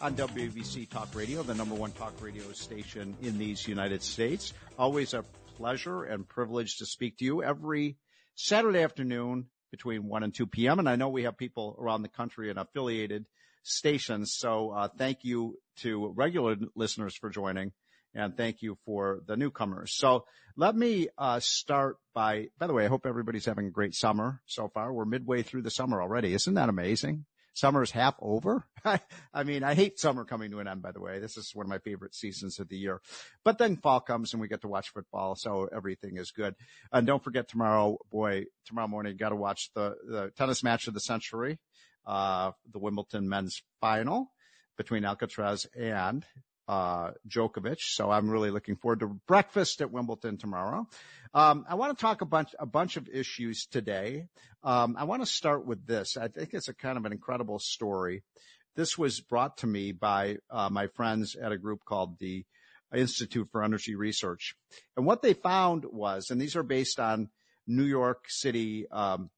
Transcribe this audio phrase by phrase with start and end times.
[0.00, 4.52] on WABC Talk Radio, the number one talk radio station in these United States.
[4.78, 5.24] Always a
[5.56, 7.96] pleasure and privilege to speak to you every
[8.34, 10.78] Saturday afternoon between 1 and 2 p.m.
[10.78, 13.26] And I know we have people around the country and affiliated
[13.62, 14.34] stations.
[14.36, 17.72] So uh, thank you to regular listeners for joining
[18.14, 19.94] and thank you for the newcomers.
[19.94, 20.24] So
[20.56, 24.40] let me uh, start by, by the way, I hope everybody's having a great summer
[24.46, 24.92] so far.
[24.92, 26.32] We're midway through the summer already.
[26.32, 27.26] Isn't that amazing?
[27.56, 28.66] Summer is half over.
[29.32, 31.20] I mean, I hate summer coming to an end, by the way.
[31.20, 33.00] This is one of my favorite seasons of the year.
[33.44, 36.54] But then fall comes and we get to watch football, so everything is good.
[36.92, 40.86] And don't forget tomorrow, boy, tomorrow morning, you got to watch the, the tennis match
[40.86, 41.58] of the century,
[42.06, 44.32] uh, the Wimbledon men's final
[44.76, 46.26] between Alcaraz and
[46.68, 47.80] uh, Djokovic.
[47.80, 50.86] So I'm really looking forward to breakfast at Wimbledon tomorrow.
[51.34, 54.26] Um, I want to talk a bunch, a bunch of issues today.
[54.64, 56.16] Um, I want to start with this.
[56.16, 58.22] I think it's a kind of an incredible story.
[58.74, 62.44] This was brought to me by uh, my friends at a group called the
[62.94, 64.54] Institute for Energy Research.
[64.96, 67.30] And what they found was, and these are based on
[67.66, 69.30] New York City um,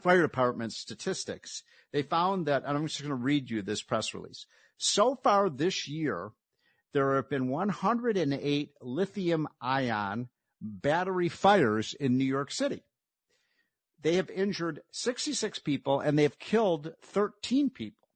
[0.00, 1.62] fire department statistics.
[1.92, 4.46] They found that, and I'm just going to read you this press release.
[4.78, 6.32] So far this year,
[6.96, 10.30] there have been 108 lithium ion
[10.62, 12.82] battery fires in New York City.
[14.00, 18.08] They have injured 66 people and they have killed 13 people.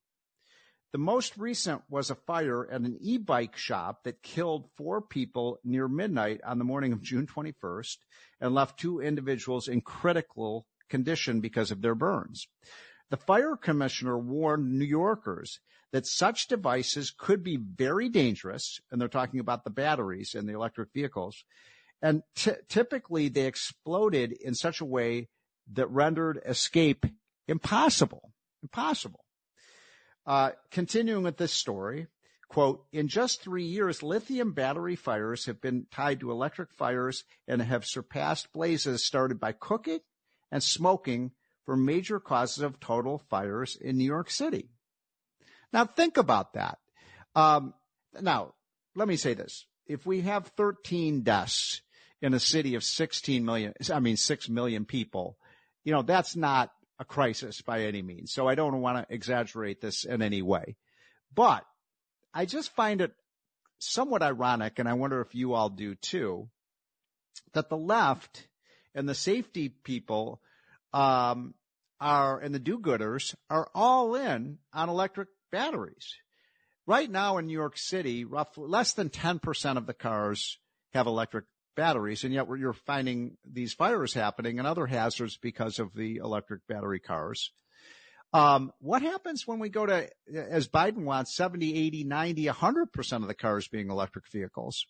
[0.93, 5.87] The most recent was a fire at an e-bike shop that killed four people near
[5.87, 7.97] midnight on the morning of June 21st
[8.41, 12.47] and left two individuals in critical condition because of their burns.
[13.11, 15.59] The fire commissioner warned New Yorkers
[15.91, 18.79] that such devices could be very dangerous.
[18.91, 21.43] And they're talking about the batteries in the electric vehicles.
[22.01, 25.29] And t- typically they exploded in such a way
[25.73, 27.05] that rendered escape
[27.47, 28.31] impossible.
[28.63, 29.25] Impossible.
[30.25, 32.07] Uh, continuing with this story,
[32.47, 37.61] quote, in just three years, lithium battery fires have been tied to electric fires and
[37.61, 39.99] have surpassed blazes started by cooking
[40.51, 41.31] and smoking
[41.65, 44.69] for major causes of total fires in New York City.
[45.73, 46.77] Now think about that.
[47.35, 47.73] Um,
[48.19, 48.53] now,
[48.95, 49.65] let me say this.
[49.87, 51.81] If we have 13 deaths
[52.21, 55.37] in a city of 16 million, I mean, 6 million people,
[55.83, 58.31] you know, that's not a crisis by any means.
[58.31, 60.75] So I don't want to exaggerate this in any way,
[61.33, 61.65] but
[62.33, 63.13] I just find it
[63.79, 64.77] somewhat ironic.
[64.77, 66.49] And I wonder if you all do too,
[67.53, 68.47] that the left
[68.93, 70.41] and the safety people,
[70.93, 71.55] um,
[71.99, 76.15] are, and the do-gooders are all in on electric batteries.
[76.87, 80.57] Right now in New York City, roughly less than 10% of the cars
[80.93, 81.45] have electric
[81.75, 86.67] batteries, and yet you're finding these fires happening and other hazards because of the electric
[86.67, 87.51] battery cars.
[88.33, 93.27] Um, what happens when we go to, as Biden wants, 70, 80, 90, 100% of
[93.27, 94.85] the cars being electric vehicles?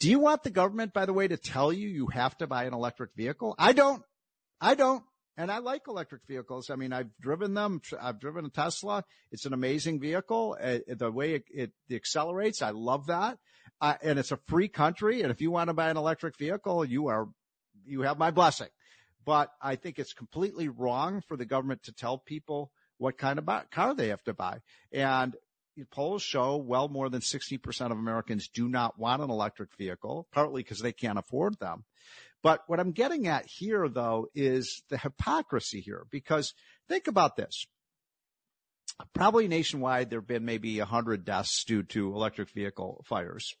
[0.00, 2.64] Do you want the government, by the way, to tell you you have to buy
[2.64, 3.54] an electric vehicle?
[3.58, 4.02] I don't.
[4.60, 5.04] I don't.
[5.38, 6.68] And I like electric vehicles.
[6.68, 7.80] I mean, I've driven them.
[8.00, 9.04] I've driven a Tesla.
[9.30, 10.56] It's an amazing vehicle.
[10.60, 13.38] Uh, the way it, it, accelerates, I love that.
[13.80, 15.22] Uh, and it's a free country.
[15.22, 17.28] And if you want to buy an electric vehicle, you are,
[17.86, 18.66] you have my blessing.
[19.24, 23.70] But I think it's completely wrong for the government to tell people what kind of
[23.70, 24.58] car they have to buy.
[24.90, 25.36] And
[25.92, 30.62] polls show well more than 60% of Americans do not want an electric vehicle, partly
[30.62, 31.84] because they can't afford them.
[32.42, 36.54] But what I'm getting at here though is the hypocrisy here because
[36.88, 37.66] think about this.
[39.14, 43.54] Probably nationwide, there have been maybe hundred deaths due to electric vehicle fires.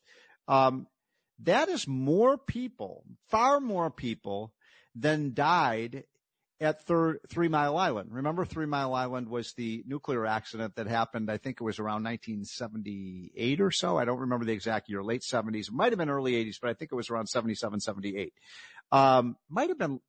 [0.48, 0.86] Um,
[1.44, 4.52] that is more people, far more people
[4.94, 6.04] than died
[6.60, 8.10] at Three Mile Island.
[8.12, 11.30] Remember, Three Mile Island was the nuclear accident that happened.
[11.30, 13.96] I think it was around 1978 or so.
[13.96, 15.68] I don't remember the exact year, late 70s.
[15.68, 18.32] It might have been early 80s, but I think it was around 77, 78.
[18.90, 20.00] Um, might have been,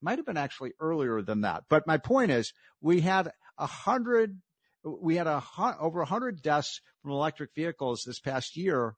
[0.00, 1.64] might have been actually earlier than that.
[1.68, 4.40] But my point is, we had a hundred,
[4.82, 5.42] we had a
[5.78, 8.94] over a hundred deaths from electric vehicles this past year,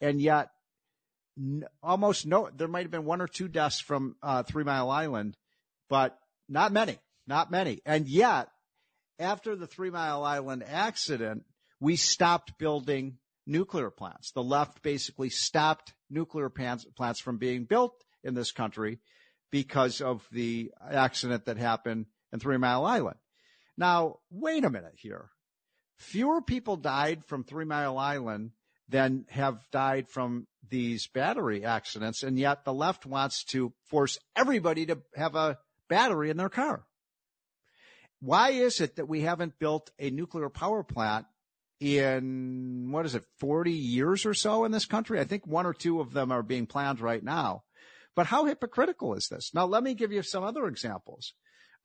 [0.00, 0.48] and yet
[1.36, 4.90] n- almost no, there might have been one or two deaths from uh, Three Mile
[4.90, 5.36] Island,
[5.90, 6.16] but
[6.48, 7.80] not many, not many.
[7.86, 8.48] And yet,
[9.18, 11.44] after the Three Mile Island accident,
[11.80, 14.32] we stopped building nuclear plants.
[14.32, 19.00] The left basically stopped nuclear plants, from being built in this country
[19.50, 23.18] because of the accident that happened in Three Mile Island.
[23.76, 25.30] Now, wait a minute here.
[25.98, 28.50] Fewer people died from Three Mile Island
[28.88, 32.22] than have died from these battery accidents.
[32.22, 35.58] And yet the left wants to force everybody to have a
[35.94, 36.84] battery in their car.
[38.20, 41.26] Why is it that we haven't built a nuclear power plant
[41.78, 45.20] in, what is it, 40 years or so in this country?
[45.20, 47.62] I think one or two of them are being planned right now.
[48.16, 49.52] But how hypocritical is this?
[49.54, 51.32] Now, let me give you some other examples.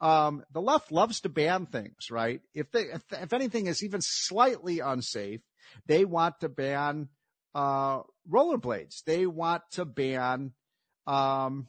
[0.01, 2.41] Um, the left loves to ban things, right?
[2.55, 5.41] If they, if, if anything is even slightly unsafe,
[5.85, 7.09] they want to ban,
[7.53, 9.03] uh, rollerblades.
[9.05, 10.53] They want to ban,
[11.05, 11.67] um,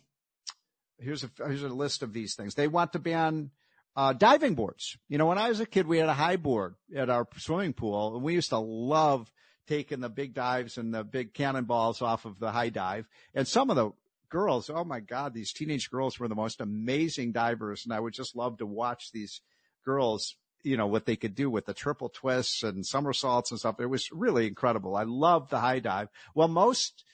[1.00, 2.54] here's a, here's a list of these things.
[2.54, 3.50] They want to ban,
[3.96, 4.96] uh, diving boards.
[5.08, 7.72] You know, when I was a kid, we had a high board at our swimming
[7.72, 9.30] pool and we used to love
[9.66, 13.06] taking the big dives and the big cannonballs off of the high dive.
[13.34, 13.90] And some of the
[14.28, 17.84] girls, oh my God, these teenage girls were the most amazing divers.
[17.84, 19.40] And I would just love to watch these
[19.84, 23.80] girls, you know, what they could do with the triple twists and somersaults and stuff.
[23.80, 24.96] It was really incredible.
[24.96, 26.08] I love the high dive.
[26.34, 27.04] Well, most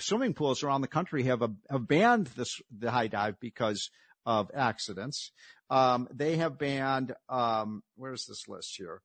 [0.00, 3.90] swimming pools around the country have, a, have banned this, the high dive because
[4.26, 5.32] of accidents.
[5.68, 9.02] Um, they have banned, um, where's this list here?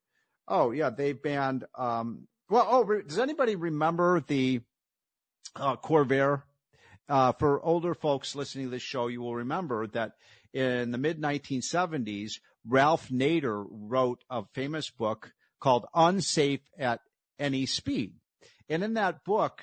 [0.48, 4.60] Oh yeah, they banned, um, well, oh, does anybody remember the,
[5.54, 6.42] uh, Corvair
[7.08, 10.12] uh, for older folks listening to this show, you will remember that
[10.52, 17.00] in the mid 1970s, Ralph Nader wrote a famous book called Unsafe at
[17.38, 18.14] Any Speed.
[18.68, 19.62] And in that book,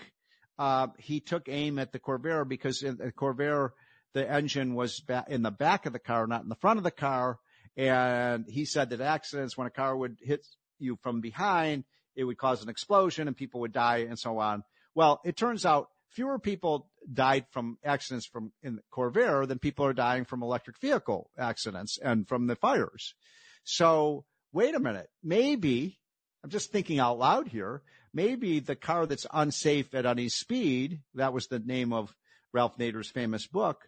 [0.57, 3.69] uh, he took aim at the Corvair because in the Corvair,
[4.13, 6.91] the engine was in the back of the car, not in the front of the
[6.91, 7.39] car.
[7.75, 10.45] And he said that accidents, when a car would hit
[10.77, 11.85] you from behind,
[12.15, 14.63] it would cause an explosion and people would die and so on.
[14.93, 19.93] Well, it turns out fewer people died from accidents from in Corvair than people are
[19.93, 23.15] dying from electric vehicle accidents and from the fires.
[23.63, 25.09] So wait a minute.
[25.23, 25.99] Maybe
[26.43, 27.81] I'm just thinking out loud here.
[28.13, 32.13] Maybe the car that's unsafe at any speed, that was the name of
[32.53, 33.87] Ralph Nader's famous book.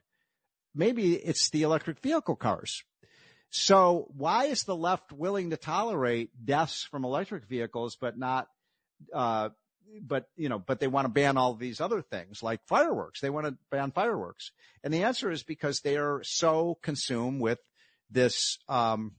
[0.73, 2.83] Maybe it's the electric vehicle cars.
[3.49, 8.47] So why is the left willing to tolerate deaths from electric vehicles, but not,
[9.13, 9.49] uh,
[10.01, 13.21] but you know, but they want to ban all these other things like fireworks.
[13.21, 14.51] They want to ban fireworks,
[14.83, 17.59] and the answer is because they are so consumed with
[18.09, 19.13] this um,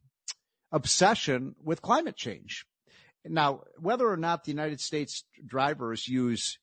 [0.73, 2.67] obsession with climate change.
[3.29, 6.59] Now, whether or not the United States drivers use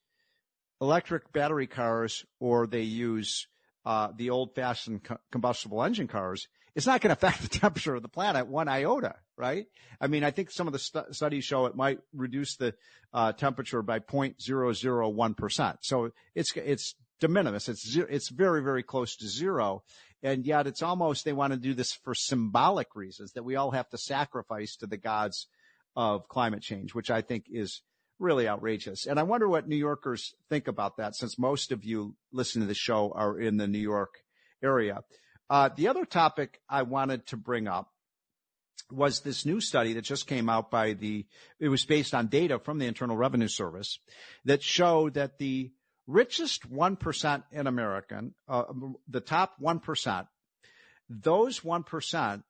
[0.82, 3.48] electric battery cars or they use
[3.86, 8.02] uh, the old-fashioned co- combustible engine cars, it's not going to affect the temperature of
[8.02, 9.66] the planet one iota, right?
[10.00, 12.74] I mean, I think some of the st- studies show it might reduce the
[13.14, 15.78] uh, temperature by 0.001%.
[15.82, 17.70] So it's, it's de minimis.
[17.70, 19.84] It's, it's very, very close to zero.
[20.22, 23.72] And yet it's almost, they want to do this for symbolic reasons that we all
[23.72, 25.48] have to sacrifice to the gods
[25.96, 27.82] of climate change, which I think is
[28.20, 29.06] really outrageous.
[29.06, 32.68] And I wonder what New Yorkers think about that since most of you listening to
[32.68, 34.14] the show are in the New York
[34.64, 35.02] area.
[35.50, 37.90] Uh, the other topic I wanted to bring up
[38.90, 41.26] was this new study that just came out by the,
[41.60, 44.00] it was based on data from the Internal Revenue Service
[44.46, 45.72] that showed that the
[46.08, 48.64] richest 1% in American, uh,
[49.08, 50.28] the top 1%,
[51.10, 52.44] those 1%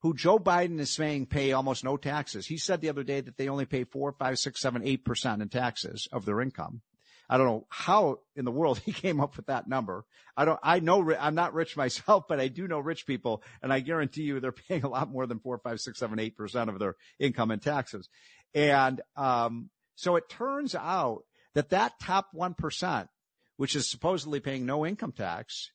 [0.00, 2.46] who Joe Biden is saying pay almost no taxes.
[2.46, 5.42] He said the other day that they only pay four, five, six, seven, eight percent
[5.42, 6.82] in taxes of their income.
[7.28, 10.04] I don't know how in the world he came up with that number.
[10.36, 13.72] I don't, I know, I'm not rich myself, but I do know rich people and
[13.72, 16.70] I guarantee you they're paying a lot more than four, five, six, seven, eight percent
[16.70, 18.08] of their income in taxes.
[18.54, 21.22] And, um, so it turns out
[21.54, 23.08] that that top 1%,
[23.56, 25.70] which is supposedly paying no income tax,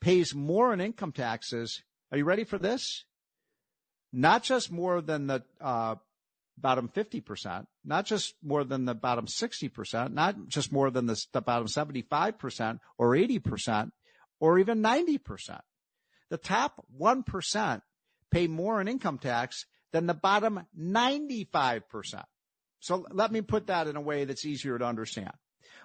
[0.00, 1.82] pays more in income taxes.
[2.12, 3.04] Are you ready for this?
[4.18, 5.96] Not just more than the, uh,
[6.58, 11.42] bottom 50%, not just more than the bottom 60%, not just more than the, the
[11.42, 13.90] bottom 75% or 80%
[14.40, 15.60] or even 90%.
[16.30, 17.82] the top 1%
[18.30, 22.22] pay more in income tax than the bottom 95%.
[22.80, 25.32] So let me put that in a way that's easier to understand.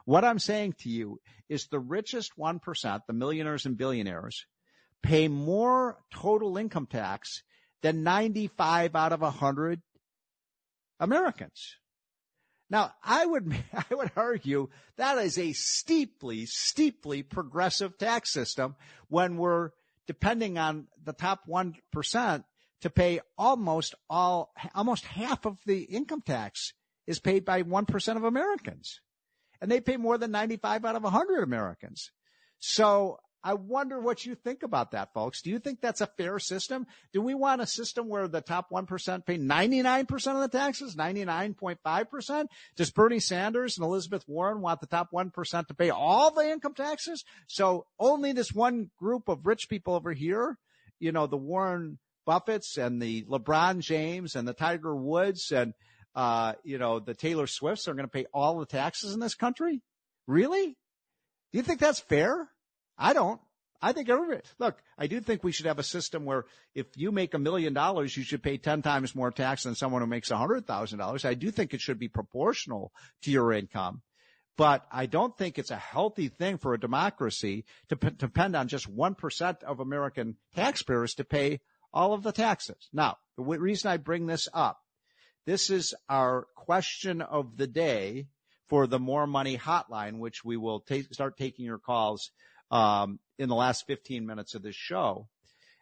[0.06, 1.20] What I'm saying to you
[1.50, 4.46] is the richest 1%, the millionaires and billionaires,
[5.04, 7.44] pay more total income tax
[7.82, 9.82] than 95 out of 100
[11.00, 11.76] Americans.
[12.70, 18.76] Now, I would, I would argue that is a steeply, steeply progressive tax system
[19.10, 19.72] when we're
[20.08, 22.44] depending on the top 1%
[22.82, 26.74] to pay almost all, almost half of the income tax
[27.08, 29.02] is paid by 1% of Americans.
[29.62, 32.12] And they pay more than 95 out of 100 Americans.
[32.60, 35.42] So I wonder what you think about that, folks.
[35.42, 36.86] Do you think that's a fair system?
[37.12, 42.46] Do we want a system where the top 1% pay 99% of the taxes, 99.5%?
[42.76, 46.76] Does Bernie Sanders and Elizabeth Warren want the top 1% to pay all the income
[46.76, 47.24] taxes?
[47.48, 50.58] So only this one group of rich people over here,
[51.00, 55.74] you know, the Warren Buffetts and the LeBron James and the Tiger Woods and,
[56.14, 59.34] uh, you know, the Taylor Swifts are going to pay all the taxes in this
[59.34, 59.82] country?
[60.28, 60.78] Really?
[61.52, 62.51] Do you think that's fair?
[63.02, 63.42] I don't.
[63.82, 67.12] I think everybody, look, I do think we should have a system where if you
[67.12, 70.30] make a million dollars, you should pay 10 times more tax than someone who makes
[70.30, 71.26] a hundred thousand dollars.
[71.26, 72.92] I do think it should be proportional
[73.24, 74.04] to your income,
[74.56, 78.68] but I don't think it's a healthy thing for a democracy to p- depend on
[78.68, 81.60] just 1% of American taxpayers to pay
[81.92, 82.88] all of the taxes.
[82.94, 84.80] Now, the w- reason I bring this up,
[85.48, 88.28] this is our question of the day
[88.70, 92.30] for the more money hotline, which we will take, start taking your calls
[92.72, 95.28] um, in the last 15 minutes of this show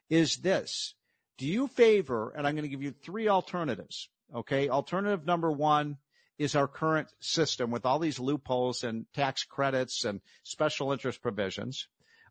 [0.09, 0.95] is this.
[1.37, 4.09] Do you favor, and I'm going to give you three alternatives.
[4.35, 4.69] Okay.
[4.69, 5.97] Alternative number one
[6.37, 11.87] is our current system with all these loopholes and tax credits and special interest provisions.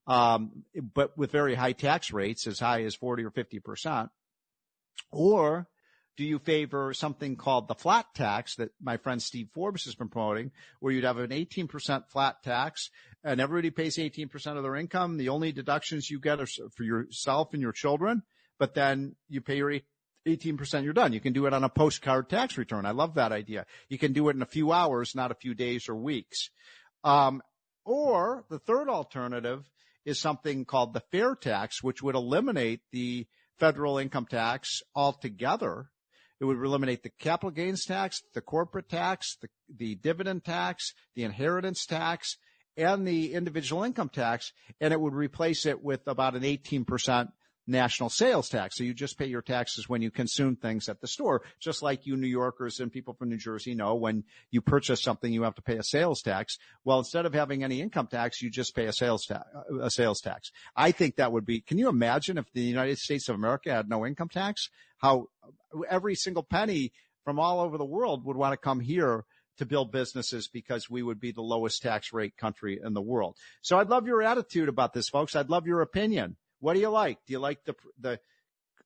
[0.06, 4.08] Um, but with very high tax rates as high as 40 or 50%.
[5.10, 5.68] Or
[6.18, 10.08] do you favor something called the flat tax that my friend Steve Forbes has been
[10.08, 12.90] promoting, where you'd have an 18% flat tax
[13.22, 15.16] and everybody pays 18% of their income?
[15.16, 18.24] The only deductions you get are for yourself and your children,
[18.58, 19.78] but then you pay your
[20.26, 21.12] 18%, you're done.
[21.12, 22.84] You can do it on a postcard tax return.
[22.84, 23.64] I love that idea.
[23.88, 26.50] You can do it in a few hours, not a few days or weeks.
[27.04, 27.42] Um,
[27.84, 29.70] or the third alternative
[30.04, 33.28] is something called the fair tax, which would eliminate the
[33.60, 35.90] federal income tax altogether
[36.40, 41.24] it would eliminate the capital gains tax, the corporate tax, the, the dividend tax, the
[41.24, 42.36] inheritance tax,
[42.76, 47.28] and the individual income tax, and it would replace it with about an 18%
[47.68, 48.76] national sales tax.
[48.76, 52.06] So you just pay your taxes when you consume things at the store, just like
[52.06, 55.54] you New Yorkers and people from New Jersey know when you purchase something, you have
[55.56, 56.58] to pay a sales tax.
[56.84, 59.90] Well, instead of having any income tax, you just pay a sales tax, uh, a
[59.90, 60.50] sales tax.
[60.74, 63.88] I think that would be, can you imagine if the United States of America had
[63.88, 64.70] no income tax?
[64.98, 65.26] How
[65.88, 66.92] every single penny
[67.24, 69.24] from all over the world would want to come here
[69.58, 73.36] to build businesses because we would be the lowest tax rate country in the world.
[73.60, 75.36] So I'd love your attitude about this, folks.
[75.36, 76.36] I'd love your opinion.
[76.60, 77.18] What do you like?
[77.26, 78.20] Do you like the, the,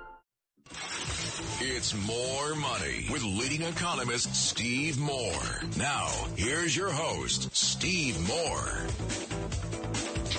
[3.51, 5.61] Leading economist, Steve Moore.
[5.77, 8.87] Now, here's your host, Steve Moore.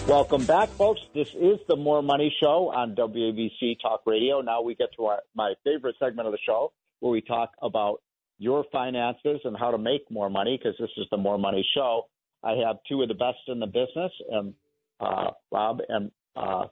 [0.09, 1.01] Welcome back, folks.
[1.15, 4.41] This is the Moore Money Show on WABC Talk Radio.
[4.41, 8.03] Now we get to our, my favorite segment of the show where we talk about
[8.39, 12.09] your finances and how to make more money because this is the Moore Money Show.
[12.45, 14.55] I have two of the best in the business, and
[15.01, 16.67] uh, Bob and uh,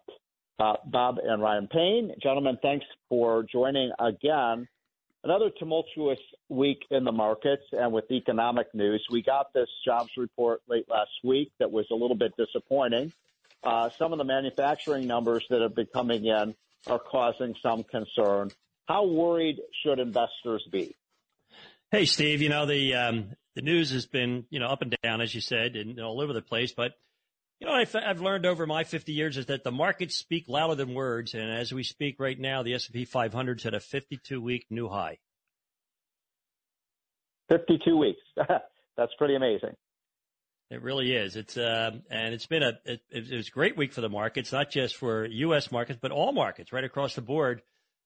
[0.60, 2.12] uh, Bob and Ryan Payne.
[2.22, 4.68] Gentlemen, thanks for joining again.
[5.22, 9.04] Another tumultuous week in the markets and with economic news.
[9.10, 13.12] We got this jobs report late last week that was a little bit disappointing.
[13.62, 16.54] Uh, some of the manufacturing numbers that have been coming in
[16.86, 18.50] are causing some concern.
[18.88, 20.96] How worried should investors be?
[21.90, 25.20] Hey, Steve, you know, the, um, the news has been, you know, up and down,
[25.20, 26.72] as you said, and all over the place.
[26.72, 26.92] But,
[27.60, 30.74] you know, I've, I've learned over my 50 years is that the markets speak louder
[30.74, 31.34] than words.
[31.34, 34.88] And as we speak right now, the S&P 500 is at a 52 week new
[34.88, 35.18] high.
[37.50, 38.20] 52 weeks.
[38.96, 39.74] That's pretty amazing.
[40.70, 41.34] It really is.
[41.34, 44.52] It's uh, and it's been a it, it was a great week for the markets,
[44.52, 45.72] not just for U.S.
[45.72, 47.62] markets, but all markets right across the board.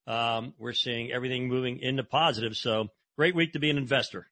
[0.06, 2.56] Um, we're seeing everything moving into positive.
[2.56, 4.30] So great week to be an investor.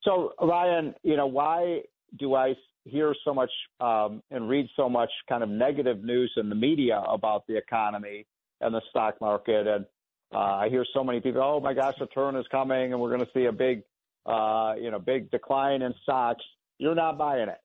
[0.00, 1.82] So Ryan, you know why
[2.18, 2.54] do I
[2.86, 3.50] hear so much
[3.80, 8.26] um, and read so much kind of negative news in the media about the economy
[8.60, 9.84] and the stock market, and
[10.34, 13.14] uh, I hear so many people, oh my gosh, the turn is coming, and we're
[13.14, 13.82] going to see a big,
[14.24, 16.42] uh, you know, big decline in stocks
[16.78, 17.58] you're not buying it.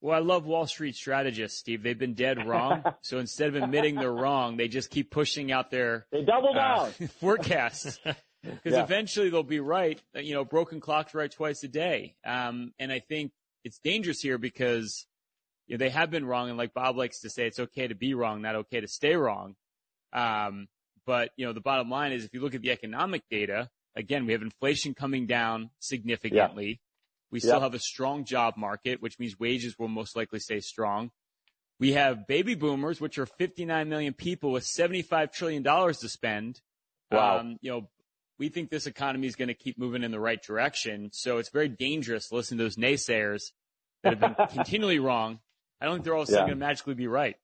[0.00, 1.82] Well, I love Wall Street strategists, Steve.
[1.82, 2.84] They've been dead wrong.
[3.00, 6.54] so instead of admitting they're wrong, they just keep pushing out their they double uh,
[6.54, 7.98] down uh, forecasts
[8.42, 8.82] because yeah.
[8.82, 10.00] eventually they'll be right.
[10.14, 12.16] You know, broken clocks right twice a day.
[12.24, 13.32] Um, and I think
[13.66, 15.06] it's dangerous here because
[15.66, 16.48] you know, they have been wrong.
[16.48, 19.16] And like Bob likes to say, it's okay to be wrong, not okay to stay
[19.16, 19.56] wrong.
[20.12, 20.68] Um,
[21.04, 24.24] but you know, the bottom line is if you look at the economic data, again,
[24.24, 26.68] we have inflation coming down significantly.
[26.68, 26.74] Yeah.
[27.32, 31.10] We still have a strong job market, which means wages will most likely stay strong.
[31.80, 36.60] We have baby boomers, which are 59 million people with 75 trillion dollars to spend.
[37.10, 37.40] Wow.
[37.40, 37.88] Um, you know,
[38.38, 41.10] we think this economy is going to keep moving in the right direction.
[41.12, 43.52] So it's very dangerous to listen to those naysayers
[44.02, 45.40] that have been continually wrong.
[45.80, 46.36] I don't think they're all yeah.
[46.38, 47.36] going to magically be right.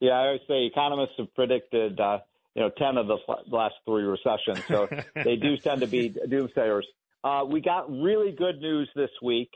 [0.00, 2.18] Yeah, I always say economists have predicted, uh,
[2.54, 4.62] you know, 10 of the last three recessions.
[4.68, 6.82] So they do tend to be doomsayers.
[7.24, 9.50] Uh, we got really good news this week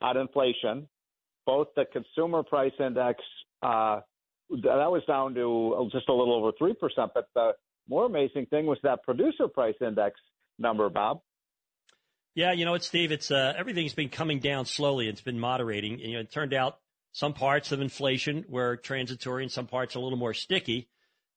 [0.00, 0.88] on inflation.
[1.46, 3.20] Both the consumer price index,
[3.62, 4.00] uh,
[4.50, 6.74] that was down to just a little over 3%.
[7.14, 7.52] But the
[7.88, 10.20] more amazing thing was that producer price index
[10.58, 11.20] number, Bob.
[12.34, 13.12] Yeah, you know what, Steve?
[13.12, 15.08] It's uh, everything's been coming down slowly.
[15.08, 15.98] It's been moderating.
[15.98, 16.78] You know, it turned out
[17.12, 20.90] some parts of inflation were transitory and some parts a little more sticky.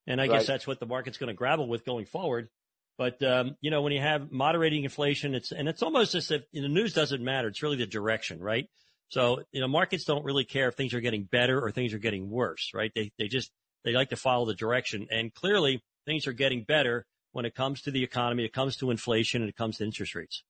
[0.05, 0.31] And I right.
[0.31, 2.49] guess that's what the market's going to grapple with going forward.
[2.97, 6.41] But um, you know, when you have moderating inflation, it's and it's almost as if
[6.51, 7.47] you know, the news doesn't matter.
[7.47, 8.67] It's really the direction, right?
[9.07, 11.99] So you know, markets don't really care if things are getting better or things are
[11.99, 12.91] getting worse, right?
[12.93, 13.51] They they just
[13.85, 17.83] they like to follow the direction, and clearly things are getting better when it comes
[17.83, 20.43] to the economy, it comes to inflation, and it comes to interest rates.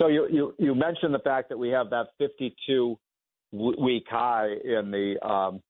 [0.00, 2.96] So you you, you mentioned the fact that we have that 52
[3.52, 5.60] week high in the um,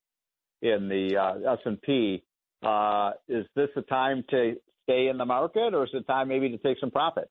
[0.61, 2.23] in the uh, S and P.
[2.63, 6.51] Uh, is this a time to stay in the market, or is it time maybe
[6.51, 7.31] to take some profits?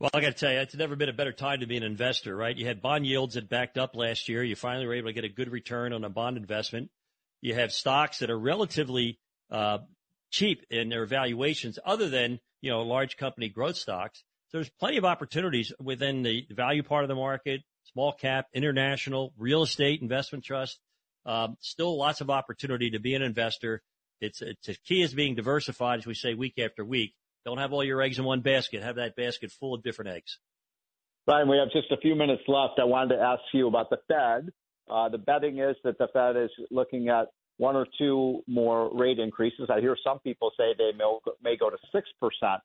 [0.00, 1.82] Well, I got to tell you, it's never been a better time to be an
[1.82, 2.56] investor, right?
[2.56, 4.42] You had bond yields that backed up last year.
[4.42, 6.90] You finally were able to get a good return on a bond investment.
[7.40, 9.18] You have stocks that are relatively
[9.50, 9.78] uh,
[10.30, 14.22] cheap in their valuations, other than you know large company growth stocks.
[14.48, 19.32] So there's plenty of opportunities within the value part of the market, small cap, international,
[19.36, 20.78] real estate, investment trust.
[21.26, 23.82] Um, still lots of opportunity to be an investor
[24.20, 27.14] it's, it's the key is being diversified, as we say week after week.
[27.44, 28.82] Don't have all your eggs in one basket.
[28.82, 30.38] Have that basket full of different eggs.
[31.26, 32.80] Brian, we have just a few minutes left.
[32.80, 34.50] I wanted to ask you about the Fed.
[34.90, 37.28] Uh, the betting is that the Fed is looking at
[37.58, 39.68] one or two more rate increases.
[39.68, 42.58] I hear some people say they may, may go to 6%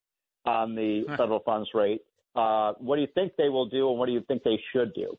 [0.46, 2.02] on the federal funds rate.
[2.36, 4.94] Uh, what do you think they will do, and what do you think they should
[4.94, 5.18] do?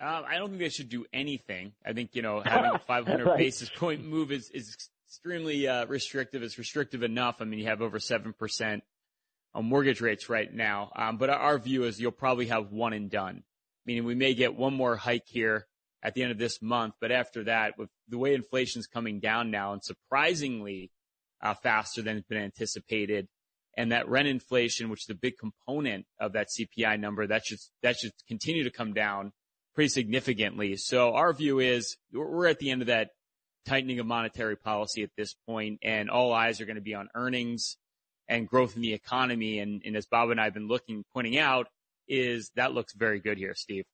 [0.00, 1.72] Um, I don't think they should do anything.
[1.84, 3.38] I think you know having a 500 right.
[3.38, 4.74] basis point move is is
[5.06, 6.42] extremely uh, restrictive.
[6.42, 7.36] It's restrictive enough.
[7.40, 8.82] I mean, you have over 7%
[9.54, 10.90] on mortgage rates right now.
[10.96, 13.44] Um, but our view is you'll probably have one and done,
[13.86, 15.66] meaning we may get one more hike here
[16.04, 16.94] at the end of this month.
[17.00, 20.90] But after that, with the way inflation's coming down now and surprisingly
[21.42, 23.26] uh, faster than has been anticipated,
[23.76, 27.58] and that rent inflation, which is a big component of that CPI number, that should
[27.82, 29.32] that should continue to come down
[29.74, 30.76] pretty significantly.
[30.76, 33.10] So our view is we're at the end of that
[33.66, 37.08] tightening of monetary policy at this point, and all eyes are going to be on
[37.14, 37.76] earnings
[38.28, 39.58] and growth in the economy.
[39.58, 41.66] And, and as Bob and I have been looking, pointing out,
[42.06, 43.84] is that looks very good here, Steve.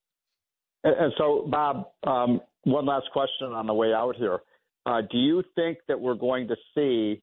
[0.82, 4.40] And so, Bob, um, one last question on the way out here.
[4.86, 7.22] Uh, do you think that we're going to see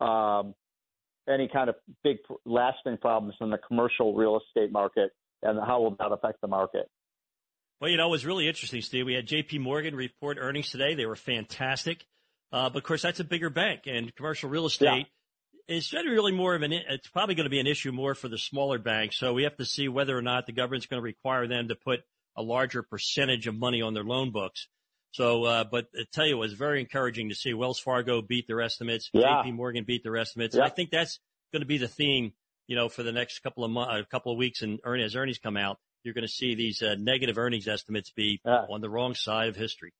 [0.00, 0.54] um,
[1.28, 5.10] any kind of big lasting problems in the commercial real estate market,
[5.42, 6.88] and how will that affect the market?
[7.80, 9.06] Well, you know, it was really interesting, Steve.
[9.06, 9.58] We had J.P.
[9.58, 10.94] Morgan report earnings today.
[10.94, 12.04] They were fantastic.
[12.52, 15.06] Uh, but of course, that's a bigger bank, and commercial real estate
[15.68, 15.76] yeah.
[15.76, 16.72] is generally more of an.
[16.72, 19.16] It's probably going to be an issue more for the smaller banks.
[19.16, 21.74] So we have to see whether or not the government's going to require them to
[21.74, 22.00] put
[22.36, 24.68] a larger percentage of money on their loan books.
[25.12, 28.46] So, uh, but I tell you, it was very encouraging to see Wells Fargo beat
[28.46, 29.42] their estimates, yeah.
[29.44, 30.56] JP Morgan beat their estimates.
[30.56, 30.64] Yeah.
[30.64, 31.20] I think that's
[31.52, 32.32] going to be the theme,
[32.66, 35.38] you know, for the next couple of months, a couple of weeks and as earnings
[35.38, 38.64] come out, you're going to see these uh, negative earnings estimates be yeah.
[38.70, 39.92] on the wrong side of history.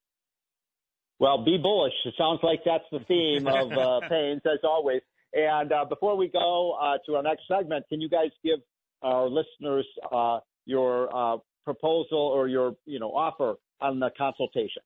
[1.18, 1.92] Well, be bullish.
[2.04, 5.02] It sounds like that's the theme of uh, Payne's as always.
[5.32, 8.58] And uh, before we go uh, to our next segment, can you guys give
[9.02, 14.82] our listeners uh, your uh, proposal or your you know offer on the consultation?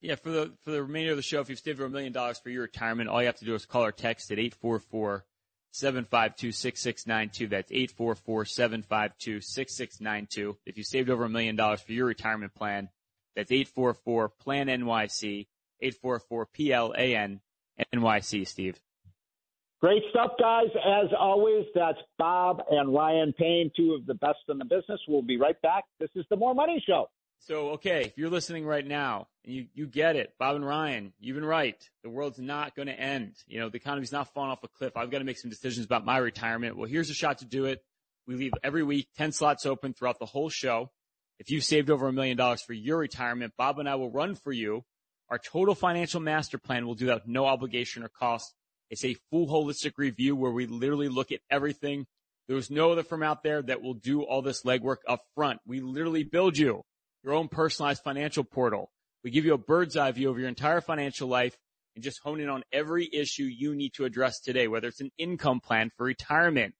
[0.00, 2.12] Yeah, for the for the remainder of the show, if you've saved over a million
[2.12, 5.24] dollars for your retirement, all you have to do is call or text at 844
[5.72, 7.48] 752 6692.
[7.48, 10.56] That's 844 752 6692.
[10.66, 12.88] If you saved over a million dollars for your retirement plan,
[13.36, 15.46] that's 844 PLAN NYC,
[15.80, 17.40] 844 PLAN
[17.94, 18.80] NYC, Steve.
[19.80, 20.66] Great stuff, guys.
[20.76, 25.00] As always, that's Bob and Ryan Payne, two of the best in the business.
[25.08, 25.84] We'll be right back.
[25.98, 27.08] This is the Moore Money Show.
[27.38, 31.14] So, okay, if you're listening right now and you, you get it, Bob and Ryan,
[31.18, 31.82] you've been right.
[32.02, 33.36] The world's not going to end.
[33.46, 34.94] You know, the economy's not falling off a cliff.
[34.94, 36.76] I've got to make some decisions about my retirement.
[36.76, 37.82] Well, here's a shot to do it.
[38.26, 40.90] We leave every week 10 slots open throughout the whole show.
[41.38, 44.34] If you've saved over a million dollars for your retirement, Bob and I will run
[44.34, 44.84] for you
[45.30, 46.84] our total financial master plan.
[46.84, 48.52] We'll do that with no obligation or cost.
[48.90, 52.06] It's a full holistic review where we literally look at everything.
[52.48, 55.60] There's no other firm out there that will do all this legwork up front.
[55.64, 56.82] We literally build you
[57.22, 58.90] your own personalized financial portal.
[59.22, 61.56] We give you a bird's eye view of your entire financial life
[61.94, 65.10] and just hone in on every issue you need to address today, whether it's an
[65.18, 66.74] income plan for retirement.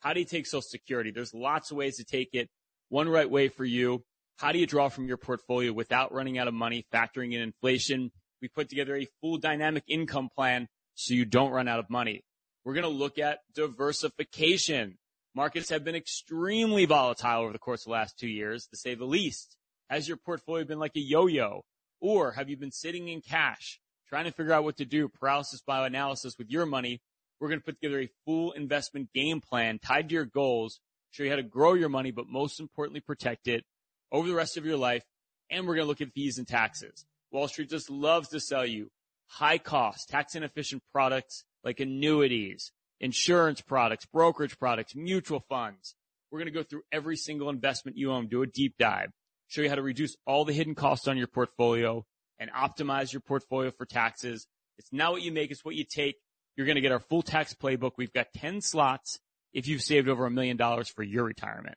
[0.00, 1.10] How do you take social security?
[1.10, 2.48] There's lots of ways to take it.
[2.90, 4.04] One right way for you.
[4.36, 8.12] How do you draw from your portfolio without running out of money, factoring in inflation?
[8.42, 12.24] We put together a full dynamic income plan so you don't run out of money.
[12.64, 14.98] We're going to look at diversification.
[15.34, 18.94] Markets have been extremely volatile over the course of the last two years, to say
[18.94, 19.56] the least.
[19.88, 21.64] Has your portfolio been like a yo-yo?
[22.00, 23.78] Or have you been sitting in cash,
[24.08, 27.00] trying to figure out what to do, paralysis by analysis with your money?
[27.38, 30.80] We're going to put together a full investment game plan tied to your goals,
[31.10, 33.64] show you how to grow your money, but most importantly, protect it
[34.10, 35.04] over the rest of your life.
[35.50, 37.04] And we're going to look at fees and taxes.
[37.30, 38.90] Wall Street just loves to sell you
[39.26, 45.94] high cost, tax inefficient products like annuities, insurance products, brokerage products, mutual funds.
[46.30, 49.10] We're going to go through every single investment you own, do a deep dive,
[49.48, 52.04] show you how to reduce all the hidden costs on your portfolio
[52.38, 54.46] and optimize your portfolio for taxes.
[54.78, 56.16] It's not what you make, it's what you take.
[56.56, 57.92] You're going to get our full tax playbook.
[57.96, 59.20] We've got 10 slots
[59.52, 61.76] if you've saved over a million dollars for your retirement.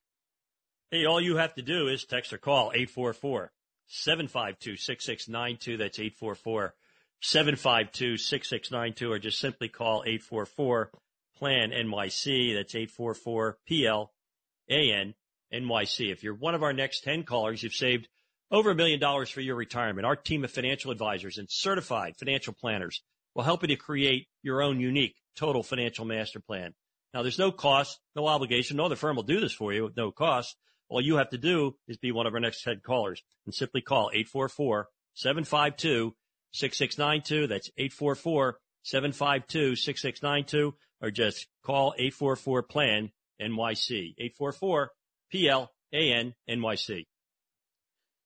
[0.92, 3.52] Hey, all you have to do is text or call 844
[3.88, 5.78] 752 6692.
[5.78, 6.74] That's 844
[7.22, 10.92] 752 6692, or just simply call 844
[11.38, 12.56] PLAN NYC.
[12.56, 15.14] That's 844 PLAN
[15.54, 16.12] NYC.
[16.12, 18.08] If you're one of our next 10 callers, you've saved
[18.52, 20.06] over a million dollars for your retirement.
[20.06, 23.02] Our team of financial advisors and certified financial planners
[23.36, 26.74] will help you to create your own unique total financial master plan.
[27.14, 28.78] Now, there's no cost, no obligation.
[28.78, 30.56] No other firm will do this for you with no cost.
[30.90, 33.82] All you have to do is be one of our next 10 callers and simply
[33.82, 36.16] call 844 752
[36.54, 37.48] 6692.
[37.48, 44.16] That's 844 752 6692 or just call 844 plan NYC.
[44.18, 44.92] 844
[45.32, 47.08] P-L-A-N-N-Y-C.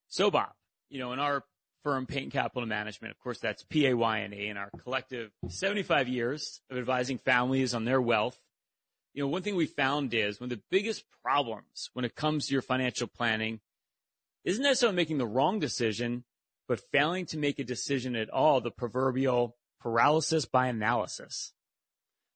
[0.08, 0.50] So Bob,
[0.90, 1.44] you know, in our
[1.84, 7.18] firm, Payne Capital Management, of course, that's P-A-Y-N-A in our collective 75 years of advising
[7.18, 8.40] families on their wealth.
[9.14, 12.48] You know, one thing we found is one of the biggest problems when it comes
[12.48, 13.60] to your financial planning
[14.44, 16.24] isn't necessarily making the wrong decision,
[16.67, 21.54] but failing to make a decision at all, the proverbial paralysis by analysis.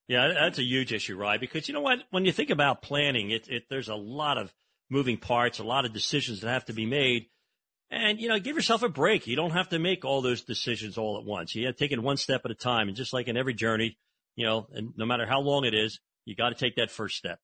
[0.08, 1.40] Yeah, that's a huge issue, right?
[1.40, 2.00] Because you know what?
[2.12, 4.54] When you think about planning, it, it, there's a lot of
[4.90, 7.28] moving parts, a lot of decisions that have to be made.
[7.90, 9.28] And, you know, give yourself a break.
[9.28, 11.56] You don't have to make all those decisions all at once.
[11.56, 12.88] You have to take it one step at a time.
[12.88, 13.98] And just like in every journey,
[14.36, 17.18] you know, and no matter how long it is, you got to take that first
[17.18, 17.40] step.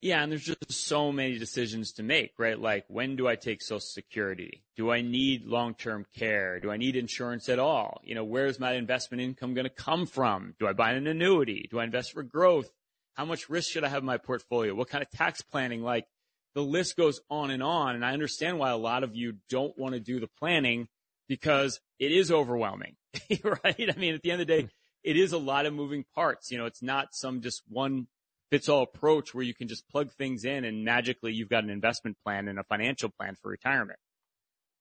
[0.00, 2.58] Yeah, and there's just so many decisions to make, right?
[2.58, 4.62] Like, when do I take Social Security?
[4.76, 6.60] Do I need long-term care?
[6.60, 8.00] Do I need insurance at all?
[8.04, 10.54] You know, where's my investment income going to come from?
[10.60, 11.68] Do I buy an annuity?
[11.68, 12.70] Do I invest for growth?
[13.14, 14.72] How much risk should I have in my portfolio?
[14.72, 15.82] What kind of tax planning?
[15.82, 16.06] Like
[16.54, 17.96] the list goes on and on.
[17.96, 20.86] And I understand why a lot of you don't want to do the planning
[21.28, 22.94] because it is overwhelming,
[23.44, 23.90] right?
[23.94, 24.68] I mean, at the end of the day, hmm.
[25.02, 26.52] it is a lot of moving parts.
[26.52, 28.06] You know, it's not some just one
[28.50, 31.70] fits all approach where you can just plug things in and magically you've got an
[31.70, 33.98] investment plan and a financial plan for retirement.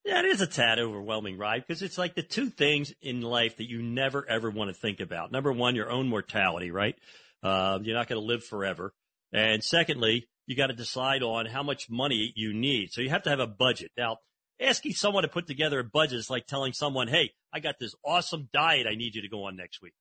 [0.06, 1.62] Yeah, it is a tad overwhelming, right?
[1.65, 5.01] Because it's like the two things in life that you never ever want to think
[5.01, 5.34] about.
[5.34, 6.95] Number one, your own mortality, right?
[7.43, 8.93] Uh, you're not going to live forever.
[9.34, 12.93] And secondly, you got to decide on how much money you need.
[12.93, 13.91] So you have to have a budget.
[13.97, 14.19] Now,
[14.62, 17.93] asking someone to put together a budget is like telling someone, Hey, I got this
[18.06, 19.93] awesome diet I need you to go on next week.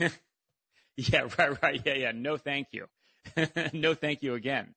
[1.12, 1.82] yeah, right, right.
[1.84, 2.12] Yeah, yeah.
[2.14, 2.86] No, thank you.
[3.72, 4.74] no, thank you again.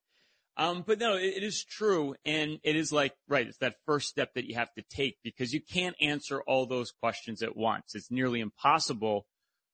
[0.58, 2.16] Um, but no, it, it is true.
[2.26, 5.54] And it is like, right, it's that first step that you have to take because
[5.54, 7.96] you can't answer all those questions at once.
[7.96, 9.26] It's nearly impossible.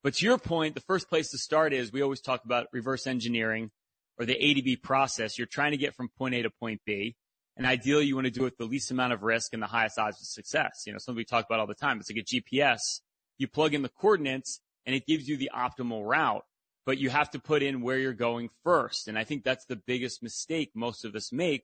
[0.04, 3.08] But to your point, the first place to start is we always talk about reverse
[3.08, 3.72] engineering
[4.20, 5.40] or the ADB process.
[5.40, 7.16] You're trying to get from point A to point B.
[7.58, 9.68] And ideally, you want to do it with the least amount of risk and the
[9.68, 10.84] highest odds of success.
[10.86, 12.00] You know, something we talk about all the time.
[12.00, 13.00] It's like a GPS.
[13.38, 16.44] You plug in the coordinates and it gives you the optimal route,
[16.86, 19.08] but you have to put in where you're going first.
[19.08, 21.64] And I think that's the biggest mistake most of us make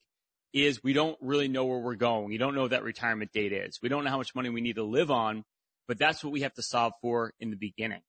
[0.54, 2.26] is we don't really know where we're going.
[2.26, 3.80] We don't know that retirement date is.
[3.82, 5.46] We don't know how much money we need to live on,
[5.88, 8.02] but that's what we have to solve for in the beginning.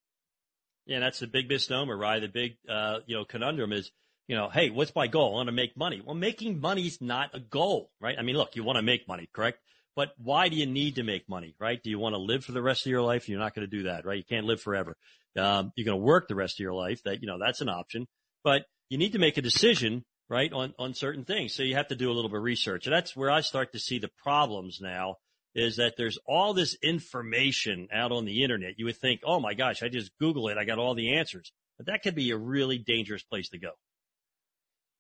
[0.87, 2.21] Yeah, that's the big misnomer, right?
[2.21, 3.91] The big, uh, you know, conundrum is,
[4.27, 5.35] you know, hey, what's my goal?
[5.35, 6.03] I want to make money.
[6.05, 8.17] Well, making money is not a goal, right?
[8.19, 9.59] I mean, look, you want to make money, correct?
[9.95, 11.83] But why do you need to make money, right?
[11.83, 13.29] Do you want to live for the rest of your life?
[13.29, 14.17] You're not going to do that, right?
[14.17, 14.97] You can't live forever.
[15.37, 17.03] Um, you're going to work the rest of your life.
[17.05, 18.07] That you know that's an option,
[18.45, 21.55] but you need to make a decision, right, on on certain things.
[21.55, 23.73] So you have to do a little bit of research, and that's where I start
[23.73, 25.17] to see the problems now.
[25.55, 28.79] Is that there's all this information out on the internet.
[28.79, 31.53] You would think, oh my gosh, I just Google it, I got all the answers.
[31.77, 33.73] But that could be a really dangerous place to go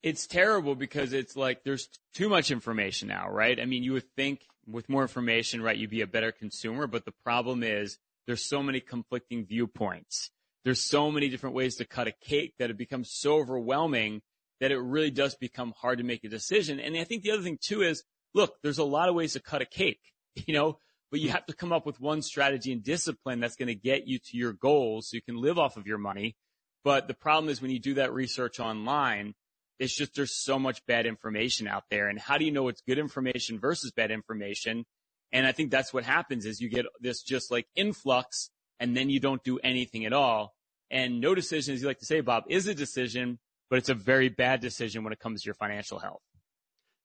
[0.02, 3.60] it's terrible because it's like there's too much information now, right?
[3.60, 7.04] I mean, you would think with more information, right, you'd be a better consumer, but
[7.04, 10.30] the problem is there's so many conflicting viewpoints.
[10.64, 14.22] There's so many different ways to cut a cake that it becomes so overwhelming
[14.60, 16.78] that it really does become hard to make a decision.
[16.78, 19.40] And I think the other thing too is, look, there's a lot of ways to
[19.40, 20.00] cut a cake,
[20.46, 20.78] you know,
[21.10, 24.06] but you have to come up with one strategy and discipline that's going to get
[24.06, 26.36] you to your goals so you can live off of your money.
[26.84, 29.34] But the problem is when you do that research online,
[29.82, 32.08] it's just there's so much bad information out there.
[32.08, 34.84] And how do you know it's good information versus bad information?
[35.32, 39.10] And I think that's what happens is you get this just like influx and then
[39.10, 40.54] you don't do anything at all.
[40.88, 43.40] And no decision, as you like to say, Bob, is a decision,
[43.70, 46.22] but it's a very bad decision when it comes to your financial health.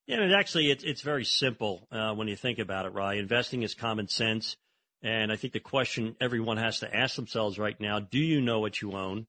[0.06, 3.18] Yeah, and actually, it's it's very simple uh, when you think about it, right?
[3.18, 4.56] Investing is common sense,
[5.02, 8.60] and I think the question everyone has to ask themselves right now: Do you know
[8.60, 9.26] what you own,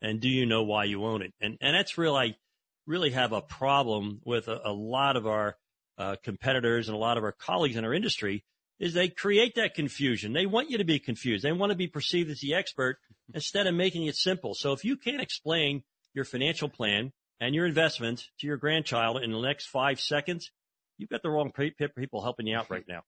[0.00, 1.32] and do you know why you own it?
[1.40, 2.36] And and that's really
[2.90, 5.56] really have a problem with a, a lot of our
[5.96, 8.44] uh, competitors and a lot of our colleagues in our industry
[8.80, 10.32] is they create that confusion.
[10.32, 11.44] They want you to be confused.
[11.44, 12.98] They want to be perceived as the expert
[13.32, 14.54] instead of making it simple.
[14.54, 15.82] So if you can't explain
[16.14, 20.50] your financial plan and your investments to your grandchild in the next five seconds,
[20.98, 21.52] you've got the wrong
[21.96, 23.02] people helping you out right now.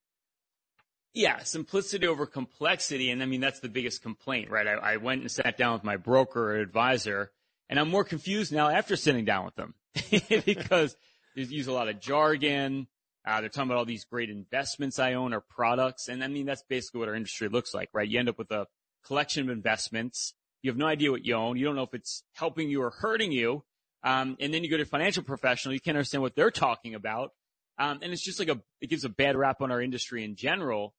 [1.14, 3.10] Yeah, simplicity over complexity.
[3.10, 4.66] And I mean, that's the biggest complaint, right?
[4.66, 7.32] I, I went and sat down with my broker or advisor
[7.72, 9.74] and I'm more confused now after sitting down with them
[10.44, 10.94] because
[11.34, 12.86] they use a lot of jargon.
[13.26, 16.08] Uh, they're talking about all these great investments I own or products.
[16.08, 18.06] And I mean, that's basically what our industry looks like, right?
[18.06, 18.66] You end up with a
[19.06, 20.34] collection of investments.
[20.60, 21.56] You have no idea what you own.
[21.56, 23.64] You don't know if it's helping you or hurting you.
[24.04, 25.72] Um, and then you go to a financial professional.
[25.72, 27.30] You can't understand what they're talking about.
[27.78, 30.36] Um, and it's just like a, it gives a bad rap on our industry in
[30.36, 30.92] general.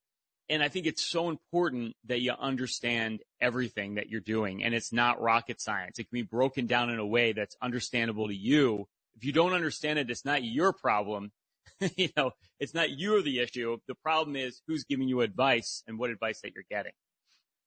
[0.50, 4.64] And I think it's so important that you understand everything that you're doing.
[4.64, 6.00] And it's not rocket science.
[6.00, 8.88] It can be broken down in a way that's understandable to you.
[9.16, 11.32] If you don't understand it, it's not your problem.
[11.98, 13.78] you know, it's not you or the issue.
[13.88, 16.92] The problem is who's giving you advice and what advice that you're getting.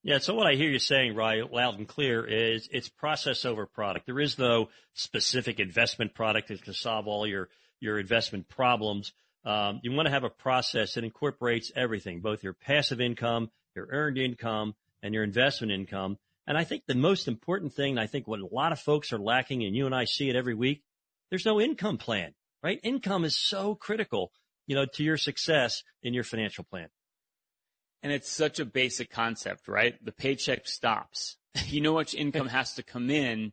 [0.03, 0.19] Yeah.
[0.19, 4.07] So what I hear you saying, right, loud and clear is it's process over product.
[4.07, 7.49] There is no specific investment product that can solve all your,
[7.81, 9.13] your investment problems.
[9.47, 13.87] Um, you want to have a process that incorporates everything, both your passive income, your
[13.91, 16.19] earned income, and your investment income.
[16.49, 19.19] And I think the most important thing, I think what a lot of folks are
[19.19, 20.83] lacking, and you and I see it every week,
[21.31, 22.81] there's no income plan, right?
[22.83, 24.33] Income is so critical,
[24.67, 26.89] you know, to your success in your financial plan.
[28.03, 29.95] And it's such a basic concept, right?
[30.05, 31.37] The paycheck stops.
[31.67, 33.53] you know which income has to come in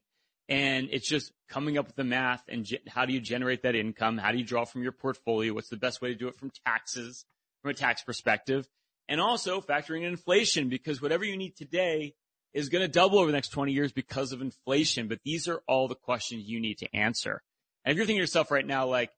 [0.49, 3.75] and it's just coming up with the math and ge- how do you generate that
[3.75, 4.17] income?
[4.17, 5.53] How do you draw from your portfolio?
[5.53, 7.25] What's the best way to do it from taxes,
[7.61, 8.67] from a tax perspective?
[9.07, 12.15] And also factoring in inflation because whatever you need today
[12.53, 15.07] is going to double over the next 20 years because of inflation.
[15.07, 17.41] But these are all the questions you need to answer.
[17.83, 19.11] And if you're thinking to yourself right now, like,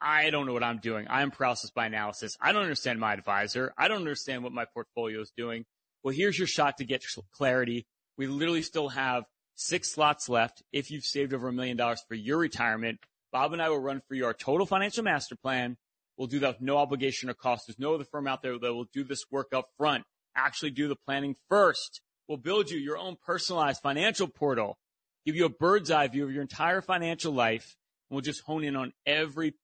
[0.00, 1.06] I don't know what I'm doing.
[1.10, 2.36] I'm paralysis by analysis.
[2.40, 3.72] I don't understand my advisor.
[3.76, 5.66] I don't understand what my portfolio is doing.
[6.02, 7.86] Well, here's your shot to get clarity.
[8.16, 9.24] We literally still have
[9.60, 10.62] six slots left.
[10.72, 12.98] If you've saved over a million dollars for your retirement,
[13.30, 15.76] Bob and I will run for you our total financial master plan.
[16.16, 17.66] We'll do that with no obligation or cost.
[17.66, 20.04] There's no other firm out there that will do this work up front.
[20.34, 22.00] Actually do the planning first.
[22.26, 24.78] We'll build you your own personalized financial portal,
[25.26, 27.76] give you a bird's eye view of your entire financial life,
[28.08, 29.54] and we'll just hone in on every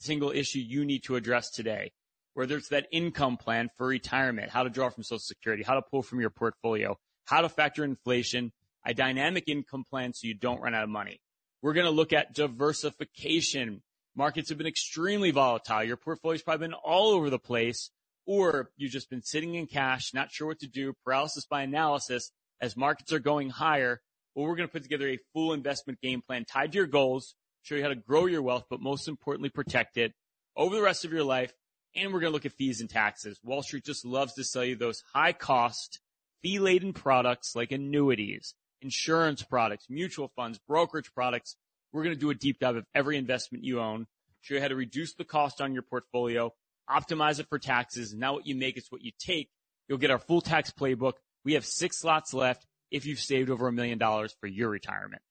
[0.00, 1.92] single issue you need to address today.
[2.34, 5.82] Whether it's that income plan for retirement, how to draw from Social Security, how to
[5.82, 8.52] pull from your portfolio, how to factor inflation,
[8.86, 11.20] a dynamic income plan so you don't run out of money.
[11.60, 13.82] We're going to look at diversification.
[14.14, 15.82] Markets have been extremely volatile.
[15.82, 17.90] Your portfolio's probably been all over the place,
[18.26, 22.30] or you've just been sitting in cash, not sure what to do, paralysis by analysis
[22.60, 24.00] as markets are going higher.
[24.34, 27.34] Well, we're going to put together a full investment game plan tied to your goals,
[27.62, 30.12] show you how to grow your wealth, but most importantly, protect it
[30.56, 31.52] over the rest of your life.
[31.94, 33.40] And we're going to look at fees and taxes.
[33.42, 36.00] Wall Street just loves to sell you those high cost,
[36.42, 41.56] fee laden products like annuities, insurance products, mutual funds, brokerage products.
[41.92, 44.06] We're going to do a deep dive of every investment you own,
[44.40, 46.52] show you how to reduce the cost on your portfolio,
[46.88, 48.14] optimize it for taxes.
[48.14, 49.50] Now what you make is what you take.
[49.88, 51.14] You'll get our full tax playbook.
[51.44, 55.22] We have six slots left if you've saved over a million dollars for your retirement.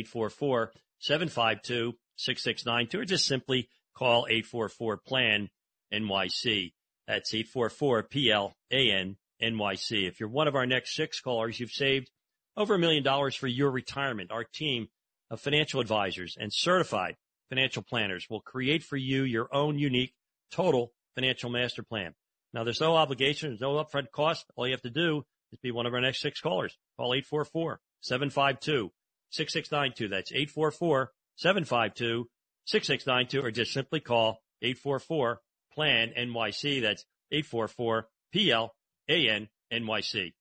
[2.19, 5.51] 844-752-6692 or just simply call 844-PLAN
[5.93, 6.73] NYC.
[7.07, 10.09] That's 844-PLAN NYC.
[10.09, 12.11] If you're one of our next six callers, you've saved
[12.57, 14.31] over a million dollars for your retirement.
[14.31, 14.89] Our team
[15.31, 17.17] of financial advisors and certified
[17.49, 20.15] financial planners will create for you your own unique
[20.51, 22.15] total financial master plan.
[22.53, 24.47] Now, there's no obligation, there's no upfront cost.
[24.57, 26.77] All you have to do is be one of our next six callers.
[26.97, 28.91] Call 844 752
[29.31, 30.09] 6692.
[30.09, 32.29] That's 844 752
[32.67, 35.41] 6692, or just simply call 844
[35.75, 36.83] PLAN NYC.
[36.83, 40.33] That's 844 PLAN NYC.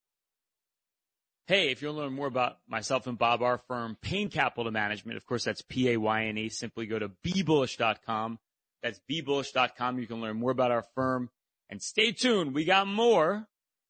[1.48, 4.72] Hey, if you want to learn more about myself and Bob, our firm, Payne Capital
[4.72, 6.50] Management, of course, that's P A Y N E.
[6.50, 8.40] Simply go to bebullish.com
[8.86, 9.98] that's bebullish.com.
[9.98, 11.32] You can learn more about our firm.
[11.72, 12.54] And stay tuned.
[12.54, 13.48] We got more,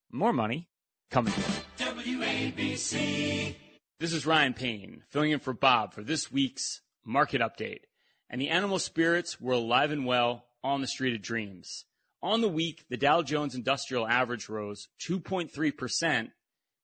[0.09, 0.69] more money
[1.11, 1.33] coming.
[1.77, 3.55] WABC.
[3.99, 7.81] This is Ryan Payne filling in for Bob for this week's market update.
[8.29, 11.85] And the animal spirits were alive and well on the street of dreams.
[12.21, 16.31] On the week, the Dow Jones Industrial Average rose 2.3%.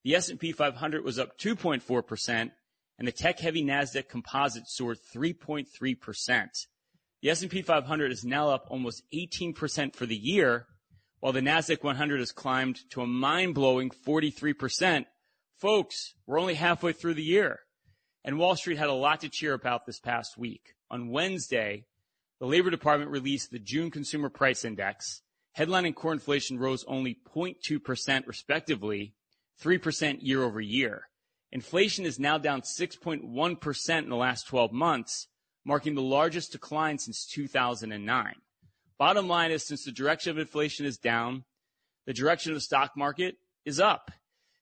[0.03, 2.51] The S&P 500 was up 2.4%,
[2.99, 6.67] and the tech-heavy Nasdaq Composite soared 3.3%.
[7.23, 10.67] The S&P 500 is now up almost 18% for the year,
[11.19, 15.05] while the Nasdaq 100 has climbed to a mind-blowing 43%.
[15.57, 17.60] Folks, we're only halfway through the year.
[18.23, 20.75] And Wall Street had a lot to cheer about this past week.
[20.89, 21.86] On Wednesday,
[22.39, 25.21] the Labor Department released the June Consumer Price Index.
[25.53, 29.13] Headline and core inflation rose only 0.2% respectively,
[29.62, 31.10] 3% year over year.
[31.51, 35.27] Inflation is now down 6.1% in the last 12 months,
[35.65, 38.36] marking the largest decline since 2009.
[38.97, 41.43] Bottom line is since the direction of inflation is down,
[42.05, 44.12] the direction of the stock market is up.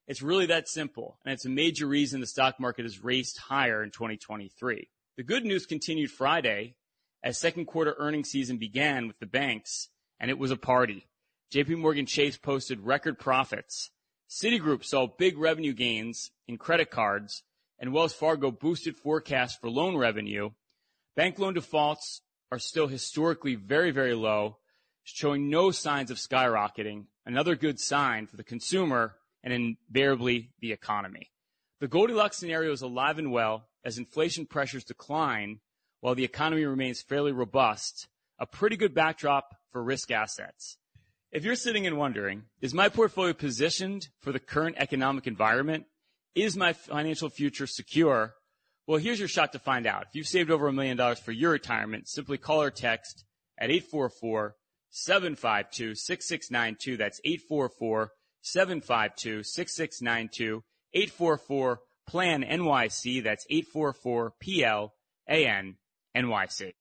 [0.10, 3.82] It's really that simple, and it's a major reason the stock market has raced higher
[3.84, 4.89] in 2023.
[5.15, 6.76] The good news continued Friday
[7.24, 11.08] as second quarter earnings season began with the banks, and it was a party.
[11.54, 13.91] JP Morgan Chase posted record profits.
[14.30, 17.43] Citigroup saw big revenue gains in credit cards,
[17.80, 20.50] and Wells Fargo boosted forecasts for loan revenue
[21.15, 24.58] Bank loan defaults are still historically very, very low,
[25.04, 27.08] showing no signs of skyrocketing.
[27.26, 31.32] Another good sign for the consumer and invariably the economy.
[31.80, 35.59] The Goldilocks scenario is alive and well as inflation pressures decline
[36.01, 38.07] while the economy remains fairly robust,
[38.39, 40.78] a pretty good backdrop for risk assets.
[41.32, 45.86] If you're sitting and wondering, is my portfolio positioned for the current economic environment?
[46.36, 48.34] Is my financial future secure?
[48.88, 50.07] Well, here's your shot to find out.
[50.09, 53.26] If you've saved over a million dollars for your retirement, simply call or text
[53.59, 54.55] at 844
[54.89, 56.97] 752 6692.
[56.97, 58.11] That's 844
[58.42, 60.64] 752 6692.
[60.94, 63.24] 844 PLAN NYC.
[63.24, 65.76] That's 844 PLAN
[66.16, 66.74] NYC.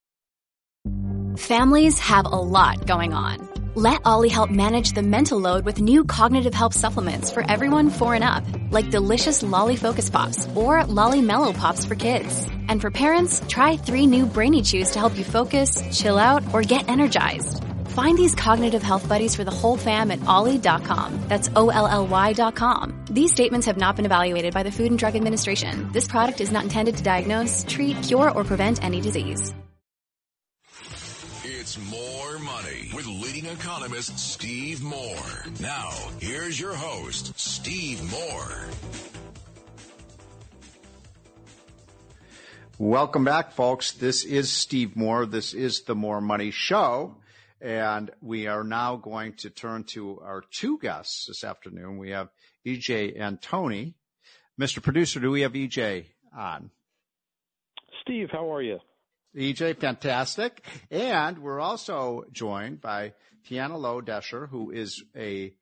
[1.37, 3.49] Families have a lot going on.
[3.75, 8.15] Let OLLY help manage the mental load with new cognitive help supplements for everyone four
[8.15, 8.43] and up,
[8.73, 12.49] like delicious Lolly Focus Pops or Lolly Mellow Pops for kids.
[12.69, 16.63] And for parents, try three new Brainy Chews to help you focus, chill out, or
[16.63, 17.63] get energized.
[17.99, 21.19] Find these cognitive health buddies for the whole fam at olly.com.
[21.27, 23.05] That's O-L-L-Y dot com.
[23.11, 25.91] These statements have not been evaluated by the Food and Drug Administration.
[25.91, 29.53] This product is not intended to diagnose, treat, cure, or prevent any disease.
[31.43, 35.47] It's more money with leading economist Steve Moore.
[35.59, 35.91] Now,
[36.21, 38.69] here's your host, Steve Moore.
[42.79, 43.91] Welcome back, folks.
[43.91, 45.27] This is Steve Moore.
[45.27, 47.17] This is the Moore Money Show.
[47.61, 51.99] And we are now going to turn to our two guests this afternoon.
[51.99, 52.29] We have
[52.67, 53.95] EJ and Tony.
[54.61, 54.83] Mr.
[54.83, 56.07] Producer, do we have EJ
[56.37, 56.71] on?
[58.03, 58.79] Steve, how are you?
[59.37, 60.65] EJ, fantastic.
[60.91, 63.15] And we're also joined by
[63.49, 65.53] Tiana Lowe Doescher, who is a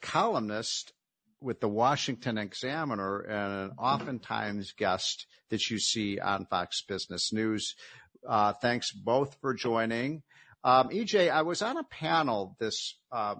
[0.00, 0.92] columnist
[1.40, 7.74] with the Washington Examiner and an oftentimes guest that you see on Fox Business News.
[8.26, 10.22] Uh, thanks both for joining.
[10.64, 13.34] Um, EJ, I was on a panel this uh,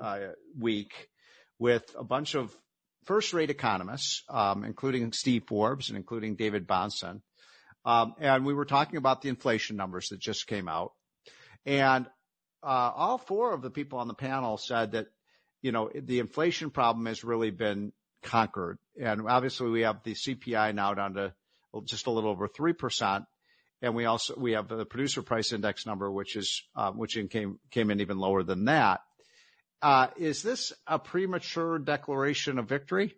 [0.00, 0.18] uh,
[0.58, 1.08] week
[1.58, 2.54] with a bunch of
[3.04, 7.20] first-rate economists, um, including Steve Forbes and including David Bahnsen.
[7.84, 10.92] Um, and we were talking about the inflation numbers that just came out.
[11.66, 12.06] And
[12.62, 15.06] uh, all four of the people on the panel said that,
[15.62, 18.78] you know, the inflation problem has really been conquered.
[19.00, 21.34] And obviously we have the CPI now down to
[21.84, 23.26] just a little over 3%.
[23.82, 27.58] And we also, we have the producer price index number, which is, uh, which came,
[27.70, 29.00] came in even lower than that.
[29.82, 33.14] Uh, is this a premature declaration of victory?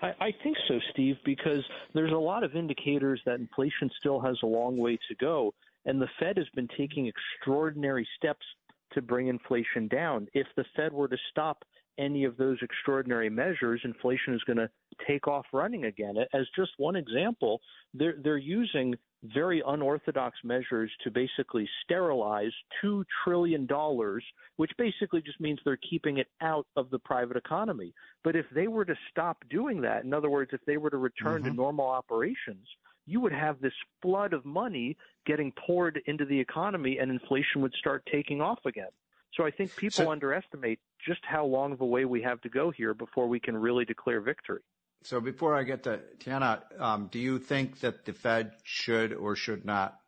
[0.00, 1.62] I, I think so, Steve, because
[1.94, 5.54] there's a lot of indicators that inflation still has a long way to go.
[5.84, 8.44] And the Fed has been taking extraordinary steps
[8.92, 10.26] to bring inflation down.
[10.34, 11.64] If the Fed were to stop
[11.98, 14.68] any of those extraordinary measures, inflation is going to
[15.06, 16.16] take off running again.
[16.32, 17.60] As just one example,
[17.92, 18.94] they're they're using
[19.32, 24.24] very unorthodox measures to basically sterilize two trillion dollars,
[24.56, 27.94] which basically just means they're keeping it out of the private economy.
[28.22, 30.98] But if they were to stop doing that, in other words, if they were to
[30.98, 31.50] return mm-hmm.
[31.50, 32.66] to normal operations,
[33.06, 33.72] you would have this
[34.02, 34.96] flood of money
[35.26, 38.88] getting poured into the economy and inflation would start taking off again.
[39.34, 42.48] So I think people so, underestimate just how long of a way we have to
[42.48, 44.60] go here before we can really declare victory.
[45.04, 49.36] So before I get to Tiana, um, do you think that the Fed should or
[49.36, 50.00] should not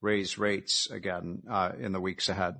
[0.00, 2.56] raise rates again uh, in the weeks ahead?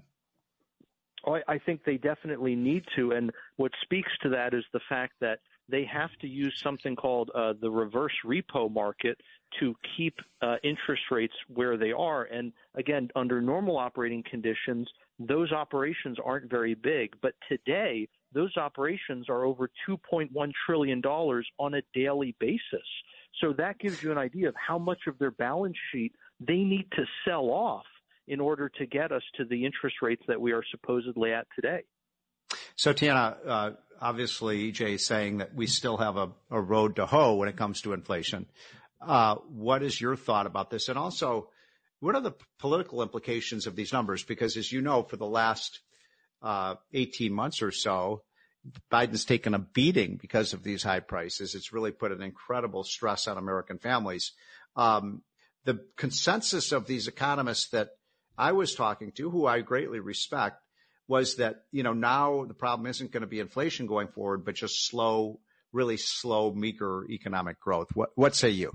[1.26, 3.12] Oh, I think they definitely need to.
[3.12, 5.38] And what speaks to that is the fact that
[5.70, 9.18] they have to use something called uh, the reverse repo market
[9.60, 12.24] to keep uh, interest rates where they are.
[12.24, 17.14] And again, under normal operating conditions, those operations aren't very big.
[17.22, 22.86] But today, those operations are over $2.1 trillion on a daily basis.
[23.40, 26.86] So that gives you an idea of how much of their balance sheet they need
[26.92, 27.86] to sell off
[28.26, 31.82] in order to get us to the interest rates that we are supposedly at today.
[32.76, 33.70] So, Tiana, uh,
[34.00, 37.56] obviously, EJ is saying that we still have a, a road to hoe when it
[37.56, 38.46] comes to inflation.
[39.00, 40.88] Uh, what is your thought about this?
[40.88, 41.50] And also,
[42.00, 44.24] what are the political implications of these numbers?
[44.24, 45.80] Because as you know, for the last
[46.42, 48.22] uh, 18 months or so,
[48.92, 51.54] Biden's taken a beating because of these high prices.
[51.54, 54.32] It's really put an incredible stress on American families.
[54.76, 55.22] Um,
[55.64, 57.90] the consensus of these economists that
[58.36, 60.62] I was talking to, who I greatly respect,
[61.08, 64.54] was that, you know, now the problem isn't going to be inflation going forward, but
[64.54, 65.40] just slow,
[65.72, 67.88] really slow, meager economic growth.
[67.94, 68.72] What, what say you?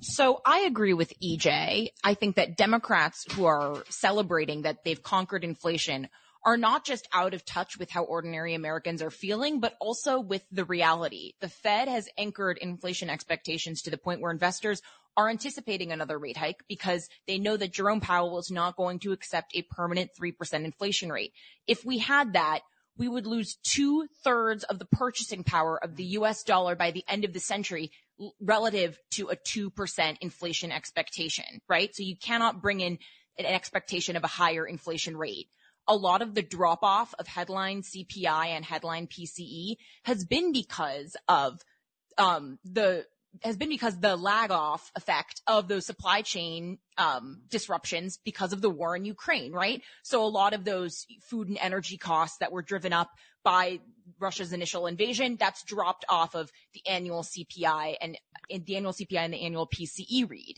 [0.00, 1.88] So I agree with EJ.
[2.04, 6.08] I think that Democrats who are celebrating that they've conquered inflation
[6.46, 10.44] are not just out of touch with how ordinary Americans are feeling, but also with
[10.52, 11.32] the reality.
[11.40, 14.80] The Fed has anchored inflation expectations to the point where investors
[15.16, 19.10] are anticipating another rate hike because they know that Jerome Powell is not going to
[19.10, 21.32] accept a permanent 3% inflation rate.
[21.66, 22.60] If we had that,
[22.96, 27.04] we would lose two thirds of the purchasing power of the US dollar by the
[27.08, 27.90] end of the century
[28.40, 31.94] relative to a 2% inflation expectation, right?
[31.94, 32.98] So you cannot bring in
[33.36, 35.48] an expectation of a higher inflation rate
[35.88, 41.16] a lot of the drop off of headline CPI and headline PCE has been because
[41.28, 41.60] of
[42.18, 43.04] um, the
[43.42, 48.62] has been because the lag off effect of those supply chain um, disruptions because of
[48.62, 49.82] the war in Ukraine, right?
[50.02, 53.10] So a lot of those food and energy costs that were driven up
[53.44, 53.80] by
[54.18, 58.18] Russia's initial invasion, that's dropped off of the annual CPI and,
[58.50, 60.56] and the annual CPI and the annual PCE read.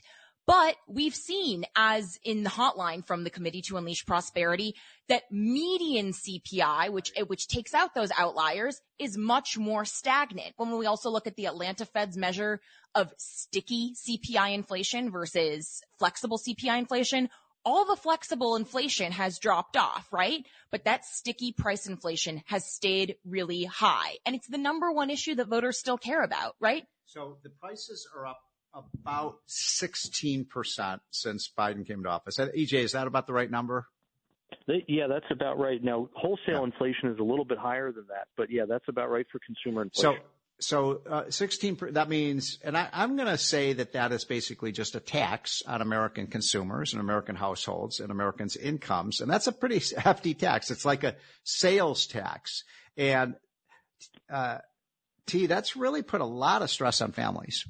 [0.48, 4.74] But we've seen, as in the hotline from the Committee to Unleash Prosperity,
[5.10, 10.54] that median CPI, which, which takes out those outliers, is much more stagnant.
[10.56, 12.62] When we also look at the Atlanta Fed's measure
[12.94, 17.28] of sticky CPI inflation versus flexible CPI inflation,
[17.62, 20.46] all the flexible inflation has dropped off, right?
[20.70, 24.16] But that sticky price inflation has stayed really high.
[24.24, 26.86] And it's the number one issue that voters still care about, right?
[27.04, 28.40] So the prices are up
[28.74, 32.38] about 16% since Biden came to office.
[32.38, 33.86] EJ, is that about the right number?
[34.66, 35.82] Yeah, that's about right.
[35.82, 36.64] Now, wholesale yeah.
[36.64, 39.82] inflation is a little bit higher than that, but yeah, that's about right for consumer
[39.82, 40.20] inflation.
[40.60, 44.24] So, so uh, 16, that means, and I, I'm going to say that that is
[44.24, 49.20] basically just a tax on American consumers and American households and Americans' incomes.
[49.20, 50.70] And that's a pretty hefty tax.
[50.70, 52.64] It's like a sales tax.
[52.96, 53.36] And,
[54.30, 54.58] uh,
[55.26, 57.64] T, that's really put a lot of stress on families.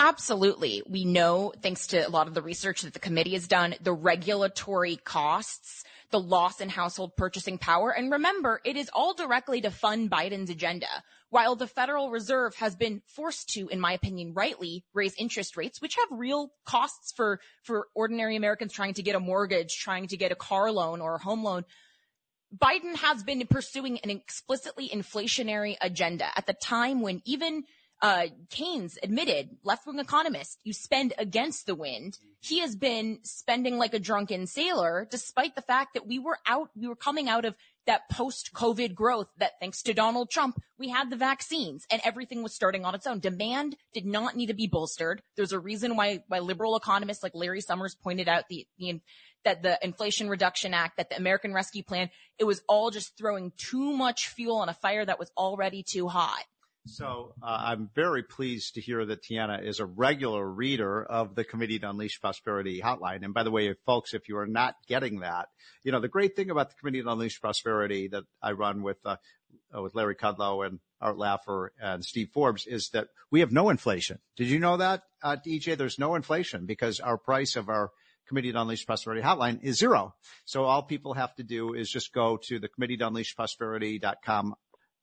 [0.00, 0.82] Absolutely.
[0.88, 3.92] We know, thanks to a lot of the research that the committee has done, the
[3.92, 7.90] regulatory costs, the loss in household purchasing power.
[7.90, 10.88] And remember, it is all directly to fund Biden's agenda.
[11.30, 15.80] While the Federal Reserve has been forced to, in my opinion, rightly raise interest rates,
[15.80, 20.16] which have real costs for, for ordinary Americans trying to get a mortgage, trying to
[20.16, 21.64] get a car loan or a home loan.
[22.56, 27.64] Biden has been pursuing an explicitly inflationary agenda at the time when even
[28.02, 32.18] uh, Keynes admitted, left wing economist, you spend against the wind.
[32.40, 36.68] He has been spending like a drunken sailor, despite the fact that we were out,
[36.76, 37.54] we were coming out of
[37.86, 42.42] that post COVID growth that thanks to Donald Trump, we had the vaccines and everything
[42.42, 43.20] was starting on its own.
[43.20, 45.22] Demand did not need to be bolstered.
[45.36, 49.00] There's a reason why, why liberal economists like Larry Summers pointed out the, the,
[49.44, 53.52] that the Inflation Reduction Act, that the American Rescue Plan, it was all just throwing
[53.56, 56.44] too much fuel on a fire that was already too hot.
[56.86, 61.44] So uh, I'm very pleased to hear that Tiana is a regular reader of the
[61.44, 63.24] Committee to Unleash Prosperity hotline.
[63.24, 65.48] And by the way, folks, if you are not getting that,
[65.82, 68.98] you know, the great thing about the Committee to Unleash Prosperity that I run with,
[69.04, 69.16] uh,
[69.74, 73.70] uh with Larry Kudlow and Art Laffer and Steve Forbes is that we have no
[73.70, 74.18] inflation.
[74.36, 75.78] Did you know that, uh, DJ?
[75.78, 77.90] There's no inflation because our price of our
[78.28, 80.14] Committee to Unleash Prosperity hotline is zero.
[80.44, 84.54] So all people have to do is just go to the Committee to Unleash Prosperity.com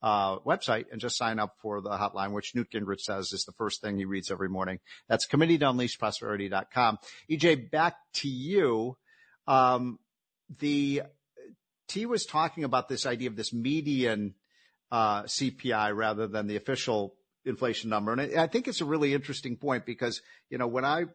[0.03, 3.81] website and just sign up for the hotline, which Newt Gingrich says is the first
[3.81, 4.79] thing he reads every morning.
[5.07, 6.97] That's committee to unleash prosperity.com.
[7.29, 8.97] EJ, back to you.
[9.47, 9.99] Um,
[10.59, 11.03] the
[11.87, 14.35] T was talking about this idea of this median
[14.91, 18.13] uh, CPI rather than the official inflation number.
[18.13, 21.05] And I think it's a really interesting point because, you know, when I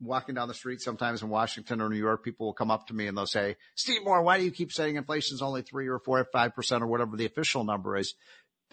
[0.00, 2.94] walking down the street sometimes in Washington or New York, people will come up to
[2.94, 5.98] me and they'll say, Steve Moore, why do you keep saying inflation's only three or
[5.98, 8.14] four or five percent or whatever the official number is?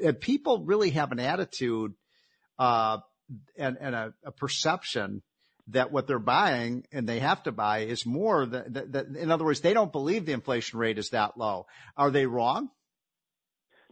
[0.03, 1.93] And people really have an attitude,
[2.59, 2.99] uh,
[3.57, 5.21] and, and a, a, perception
[5.67, 9.61] that what they're buying and they have to buy is more than, in other words,
[9.61, 11.65] they don't believe the inflation rate is that low.
[11.95, 12.69] Are they wrong?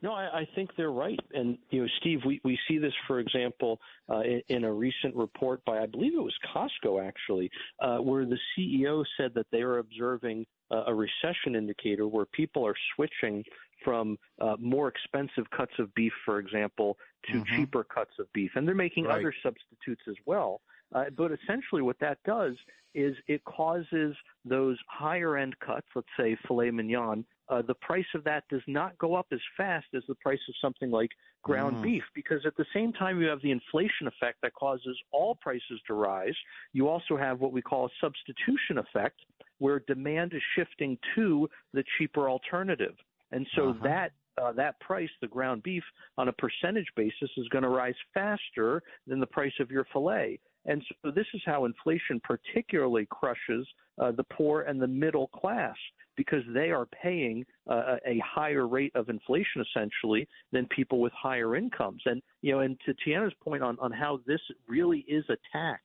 [0.02, 1.20] No, I, I think they're right.
[1.34, 3.80] And, you know, Steve, we, we see this, for example,
[4.10, 8.26] uh, in, in, a recent report by, I believe it was Costco, actually, uh, where
[8.26, 13.44] the CEO said that they are observing uh, a recession indicator where people are switching
[13.84, 16.98] from uh, more expensive cuts of beef, for example,
[17.28, 17.56] to mm-hmm.
[17.56, 18.52] cheaper cuts of beef.
[18.56, 19.20] And they're making right.
[19.20, 20.62] other substitutes as well.
[20.94, 22.56] Uh, but essentially, what that does
[22.94, 28.24] is it causes those higher end cuts, let's say filet mignon, uh, the price of
[28.24, 31.10] that does not go up as fast as the price of something like
[31.44, 31.84] ground mm.
[31.84, 35.82] beef because at the same time you have the inflation effect that causes all prices
[35.86, 36.36] to rise.
[36.72, 39.20] You also have what we call a substitution effect
[39.60, 42.96] where demand is shifting to the cheaper alternative.
[43.32, 43.84] And so uh-huh.
[43.84, 45.84] that uh, that price, the ground beef,
[46.18, 50.40] on a percentage basis, is going to rise faster than the price of your fillet.
[50.66, 53.68] And so this is how inflation particularly crushes
[54.00, 55.76] uh, the poor and the middle class
[56.16, 61.56] because they are paying uh, a higher rate of inflation essentially than people with higher
[61.56, 62.02] incomes.
[62.06, 65.82] And you know, and to Tiana's point on on how this really is a tax,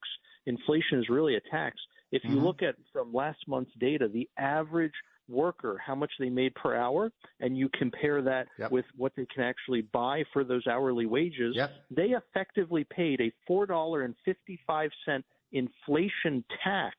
[0.47, 1.77] inflation is really a tax.
[2.13, 2.45] If you mm-hmm.
[2.45, 4.93] look at from last month's data, the average
[5.29, 7.11] worker, how much they made per hour,
[7.41, 8.71] and you compare that yep.
[8.71, 11.73] with what they can actually buy for those hourly wages, yep.
[11.91, 14.91] they effectively paid a $4.55
[15.53, 16.97] inflation tax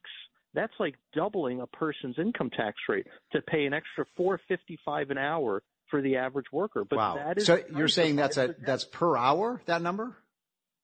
[0.53, 5.61] that's like doubling a person's income tax rate to pay an extra 455 an hour
[5.89, 6.84] for the average worker.
[6.84, 7.15] But wow.
[7.15, 10.17] that is So you're saying that's a that's per hour that number?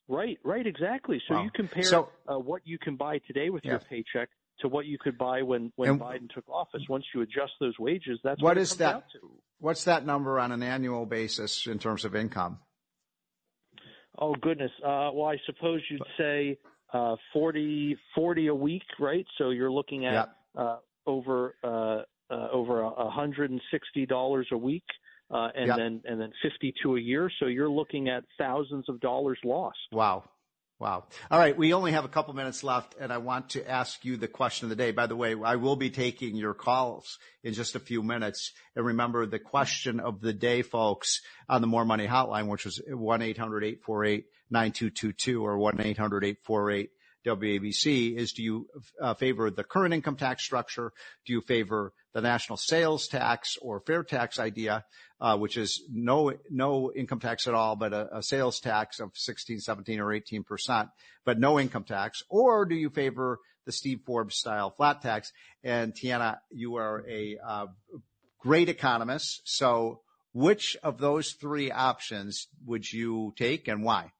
[0.07, 1.21] Right, right, exactly.
[1.27, 1.43] So wow.
[1.43, 3.71] you compare so, uh, what you can buy today with yeah.
[3.71, 4.29] your paycheck
[4.63, 6.81] to what you could buy when when and, Biden took office.
[6.89, 9.03] Once you adjust those wages, that's what, what is that?
[9.59, 12.57] What's that number on an annual basis in terms of income?
[14.17, 14.71] Oh goodness.
[14.83, 16.57] Uh, well, I suppose you'd say
[16.93, 19.25] uh, 40, 40 a week, right?
[19.37, 20.35] So you're looking at Yep.
[20.57, 22.03] uh, over uh,
[22.33, 24.85] uh, over a hundred and sixty dollars a week,
[25.29, 25.77] uh, and Yep.
[25.77, 27.29] then and then fifty two a year.
[27.39, 29.77] So you're looking at thousands of dollars lost.
[29.91, 30.23] Wow.
[30.83, 31.05] Wow.
[31.31, 31.57] All right.
[31.57, 34.65] We only have a couple minutes left, and I want to ask you the question
[34.65, 34.91] of the day.
[34.91, 38.51] By the way, I will be taking your calls in just a few minutes.
[38.75, 42.81] And remember the question of the day, folks, on the Moore Money Hotline, which was
[42.91, 46.89] 1-800-848-9222 or 1-800-848
[47.25, 48.67] WABC is do you
[49.01, 50.91] uh, favor the current income tax structure?
[51.25, 54.85] Do you favor the national sales tax or fair tax idea,
[55.19, 59.11] uh, which is no, no income tax at all, but a, a sales tax of
[59.13, 60.89] 16, 17 or 18 percent,
[61.25, 62.23] but no income tax?
[62.29, 65.31] Or do you favor the Steve Forbes style flat tax?
[65.63, 67.65] And Tiana, you are a uh,
[68.39, 69.41] great economist.
[69.45, 70.01] So
[70.33, 74.11] which of those three options would you take and why?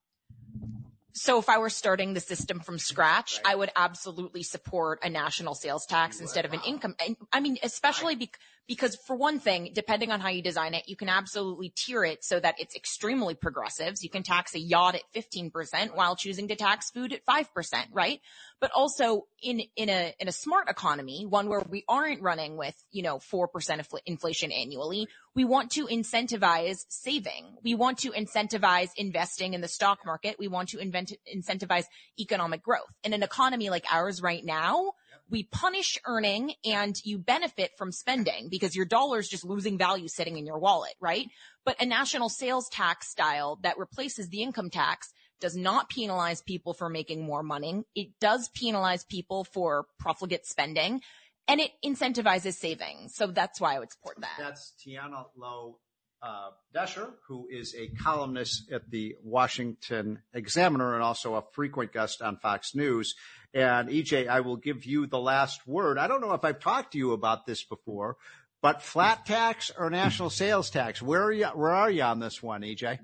[1.14, 5.54] So if I were starting the system from scratch, I would absolutely support a national
[5.54, 6.96] sales tax instead of an income.
[7.04, 10.88] And I mean, especially bec- because for one thing, depending on how you design it,
[10.88, 13.98] you can absolutely tier it so that it's extremely progressive.
[13.98, 17.46] So you can tax a yacht at 15% while choosing to tax food at 5%,
[17.92, 18.20] right?
[18.60, 22.74] But also in, in a, in a smart economy, one where we aren't running with,
[22.90, 27.56] you know, 4% infl- inflation annually, we want to incentivize saving.
[27.62, 30.36] We want to incentivize investing in the stock market.
[30.38, 31.84] We want to invent, incentivize
[32.18, 32.92] economic growth.
[33.02, 34.92] In an economy like ours right now,
[35.30, 40.08] we punish earning and you benefit from spending because your dollar is just losing value
[40.08, 41.26] sitting in your wallet, right?
[41.64, 46.74] But a national sales tax style that replaces the income tax does not penalize people
[46.74, 47.82] for making more money.
[47.94, 51.00] It does penalize people for profligate spending
[51.48, 53.08] and it incentivizes saving.
[53.08, 54.36] So that's why I would support that.
[54.38, 55.78] That's Tiana Lowe
[56.24, 62.22] uh, Doescher, who is a columnist at the Washington Examiner and also a frequent guest
[62.22, 63.14] on Fox News.
[63.52, 65.98] And EJ, I will give you the last word.
[65.98, 68.16] I don't know if I've talked to you about this before,
[68.62, 71.02] but flat tax or national sales tax?
[71.02, 71.46] Where are you?
[71.48, 72.98] Where are you on this one, EJ?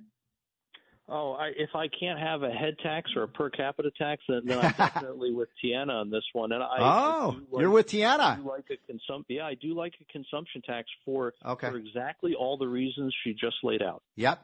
[1.10, 4.42] Oh, I, if I can't have a head tax or a per capita tax, then,
[4.44, 6.52] then I'm definitely with Tiana on this one.
[6.52, 8.44] And I, oh, I like, you're with Tiana.
[8.44, 11.68] Like a consum- Yeah, I do like a consumption tax for Okay.
[11.68, 14.02] for exactly all the reasons she just laid out.
[14.16, 14.40] Yep.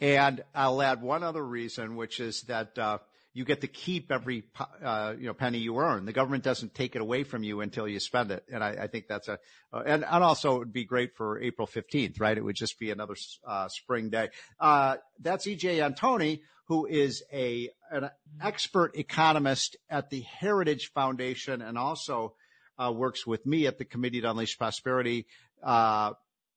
[0.00, 2.98] And I'll add one other reason, which is that uh,
[3.32, 4.44] you get to keep every
[4.84, 6.04] uh, you know penny you earn.
[6.04, 8.86] The government doesn't take it away from you until you spend it, and I, I
[8.88, 9.38] think that's a
[9.72, 12.36] uh, and and also it would be great for April fifteenth, right?
[12.36, 13.14] It would just be another
[13.46, 14.30] uh, spring day.
[14.58, 18.10] Uh, that's EJ Antoni, who is a an
[18.42, 22.34] expert economist at the Heritage Foundation, and also
[22.78, 25.26] uh, works with me at the Committee to Unleash Prosperity.
[25.62, 26.12] Uh,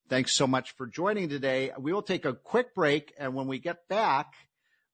[0.10, 1.72] Thanks so much for joining today.
[1.80, 4.34] We will take a quick break, and when we get back,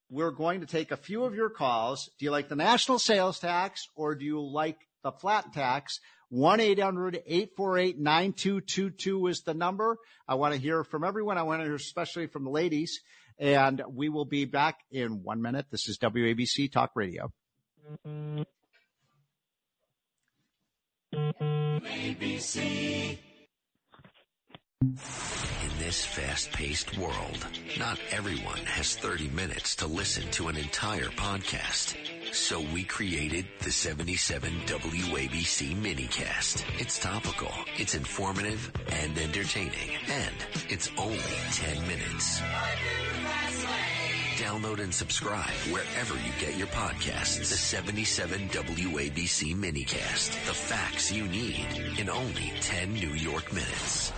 [0.09, 2.09] we're going to take a few of your calls.
[2.17, 5.99] Do you like the national sales tax or do you like the flat tax?
[6.33, 9.97] 1-800-848-9222 is the number.
[10.27, 11.37] I want to hear from everyone.
[11.37, 13.01] I want to hear especially from the ladies.
[13.37, 15.67] And we will be back in one minute.
[15.71, 17.31] This is WABC Talk Radio.
[21.13, 23.17] ABC.
[24.81, 27.45] In this fast-paced world,
[27.77, 31.97] not everyone has 30 minutes to listen to an entire podcast.
[32.33, 36.63] So we created the 77 WABC minicast.
[36.79, 40.35] It's topical, it's informative and entertaining, and
[40.69, 41.19] it's only
[41.51, 42.39] 10 minutes.
[44.37, 47.39] Download and subscribe wherever you get your podcasts.
[47.39, 50.29] The 77 WABC minicast.
[50.45, 51.67] The facts you need
[51.97, 54.13] in only 10 New York minutes.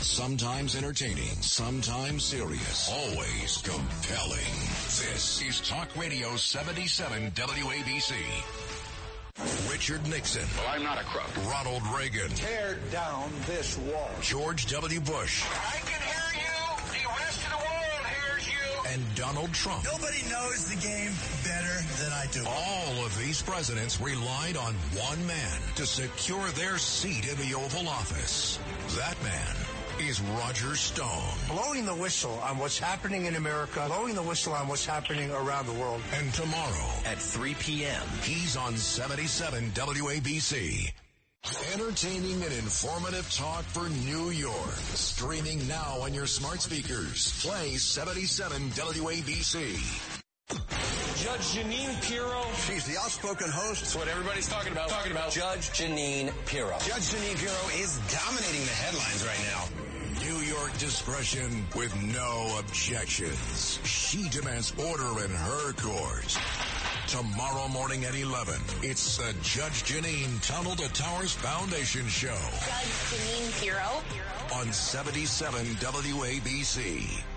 [0.00, 4.38] Sometimes entertaining, sometimes serious, always compelling.
[4.86, 8.12] This is Talk Radio 77 WABC.
[9.70, 10.44] Richard Nixon.
[10.58, 11.30] Well, I'm not a crook.
[11.50, 12.28] Ronald Reagan.
[12.30, 14.10] Tear down this wall.
[14.20, 15.00] George W.
[15.00, 15.44] Bush.
[15.48, 16.92] I can hear you.
[16.92, 18.92] The rest of the world hears you.
[18.92, 19.84] And Donald Trump.
[19.84, 22.44] Nobody knows the game better than I do.
[22.46, 27.88] All of these presidents relied on one man to secure their seat in the Oval
[27.88, 28.58] Office.
[28.96, 29.56] That man
[30.08, 31.34] is Roger Stone.
[31.48, 35.66] Blowing the whistle on what's happening in America, blowing the whistle on what's happening around
[35.66, 36.00] the world.
[36.14, 40.92] And tomorrow at 3 p.m., he's on 77 WABC.
[41.74, 44.74] Entertaining and informative talk for New York.
[44.94, 47.42] Streaming now on your smart speakers.
[47.42, 50.24] Play 77 WABC.
[51.24, 52.44] Judge Janine Pirro.
[52.66, 53.80] She's the outspoken host.
[53.80, 54.88] That's what everybody's talking about.
[54.88, 56.76] Talking about Judge Janine Pirro.
[56.80, 59.93] Judge Janine Pirro is dominating the headlines right now.
[60.20, 63.80] New York discretion with no objections.
[63.84, 66.38] She demands order in her court.
[67.08, 72.28] Tomorrow morning at 11, it's the Judge Janine Tunnel to Towers Foundation Show.
[72.28, 74.60] Judge Janine Pirro.
[74.60, 77.33] On 77 WABC.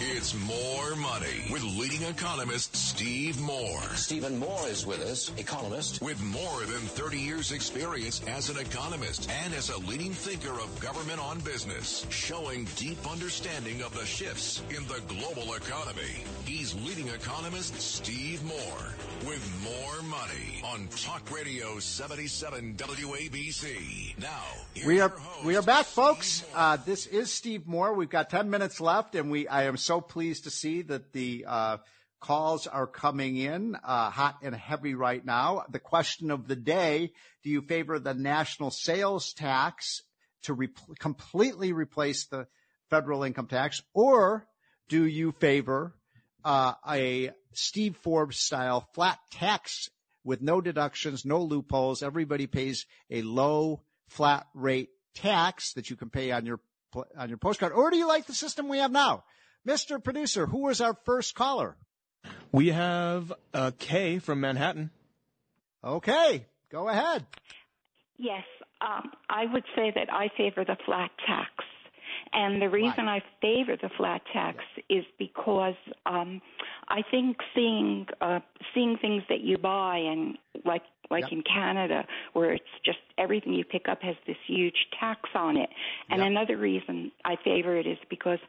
[0.00, 3.80] It's more money with leading economist Steve Moore.
[3.94, 6.02] Stephen Moore is with us, economist.
[6.02, 10.80] With more than 30 years experience as an economist and as a leading thinker of
[10.80, 16.24] government on business, showing deep understanding of the shifts in the global economy.
[16.44, 18.94] He's leading economist Steve Moore
[19.26, 24.18] with more money on Talk Radio 77 WABC.
[24.18, 24.42] Now,
[24.84, 25.12] we are
[25.44, 26.44] we are back, folks.
[26.52, 27.94] Uh, this is Steve Moore.
[27.94, 31.44] We've got ten minutes left, and we I am so pleased to see that the
[31.46, 31.76] uh,
[32.20, 35.64] calls are coming in uh, hot and heavy right now.
[35.70, 37.12] The question of the day:
[37.42, 40.02] Do you favor the national sales tax
[40.44, 40.68] to re-
[40.98, 42.46] completely replace the
[42.88, 44.46] federal income tax, or
[44.88, 45.94] do you favor
[46.44, 49.90] uh, a Steve Forbes style flat tax
[50.24, 52.02] with no deductions, no loopholes?
[52.02, 56.60] Everybody pays a low flat rate tax that you can pay on your
[57.16, 59.24] on your postcard, or do you like the system we have now?
[59.66, 60.02] Mr.
[60.02, 61.76] Producer, who was our first caller?
[62.52, 64.90] We have uh, Kay from Manhattan.
[65.82, 67.26] Okay, go ahead.
[68.16, 68.44] Yes,
[68.80, 71.50] um, I would say that I favor the flat tax.
[72.34, 73.22] And the reason right.
[73.22, 74.58] I favor the flat tax
[74.90, 76.42] is because um,
[76.88, 78.40] I think seeing uh,
[78.74, 81.32] seeing things that you buy and like like yep.
[81.32, 85.70] in Canada where it's just everything you pick up has this huge tax on it.
[86.10, 86.28] And yep.
[86.28, 88.40] another reason I favor it is because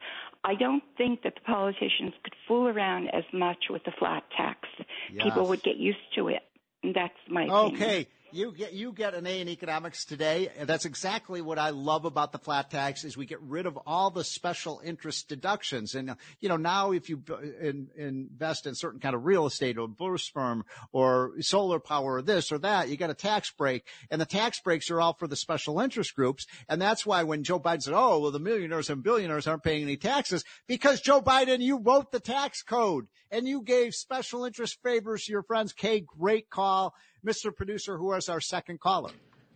[0.42, 4.68] I don't think that the politicians could fool around as much with the flat tax.
[5.12, 5.22] Yes.
[5.22, 6.42] People would get used to it.
[6.82, 7.74] That's my okay.
[7.74, 8.06] Opinion.
[8.32, 10.50] You get you get an A in economics today.
[10.58, 13.78] And that's exactly what I love about the flat tax is we get rid of
[13.86, 15.94] all the special interest deductions.
[15.94, 19.78] And you know now if you uh, in, invest in certain kind of real estate
[19.78, 23.86] or boost firm or solar power or this or that, you get a tax break.
[24.10, 26.46] And the tax breaks are all for the special interest groups.
[26.68, 29.82] And that's why when Joe Biden said, "Oh, well, the millionaires and billionaires aren't paying
[29.82, 34.82] any taxes," because Joe Biden, you wrote the tax code and you gave special interest
[34.82, 35.72] favors to your friends.
[35.72, 36.94] Kay, great call.
[37.26, 37.54] Mr.
[37.54, 39.10] Producer, who is our second caller?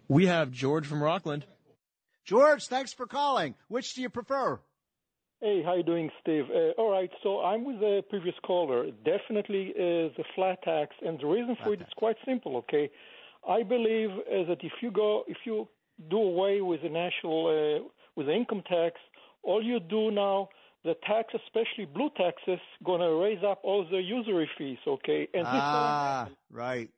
[0.08, 1.46] We have George from Rockland.
[2.24, 3.54] George, thanks for calling.
[3.68, 4.58] Which do you prefer?
[5.40, 6.44] Hey, how you doing, Steve?
[6.50, 8.90] Uh, all right, so I'm with the previous caller.
[9.04, 12.56] Definitely uh, the flat tax, and the reason for it is quite simple.
[12.58, 12.90] Okay,
[13.48, 15.66] I believe uh, that if you go, if you
[16.10, 18.96] do away with the national, uh, with the income tax,
[19.42, 20.48] all you do now,
[20.84, 24.78] the tax, especially blue taxes, going to raise up all the usury fees.
[24.86, 26.90] Okay, and ah, right.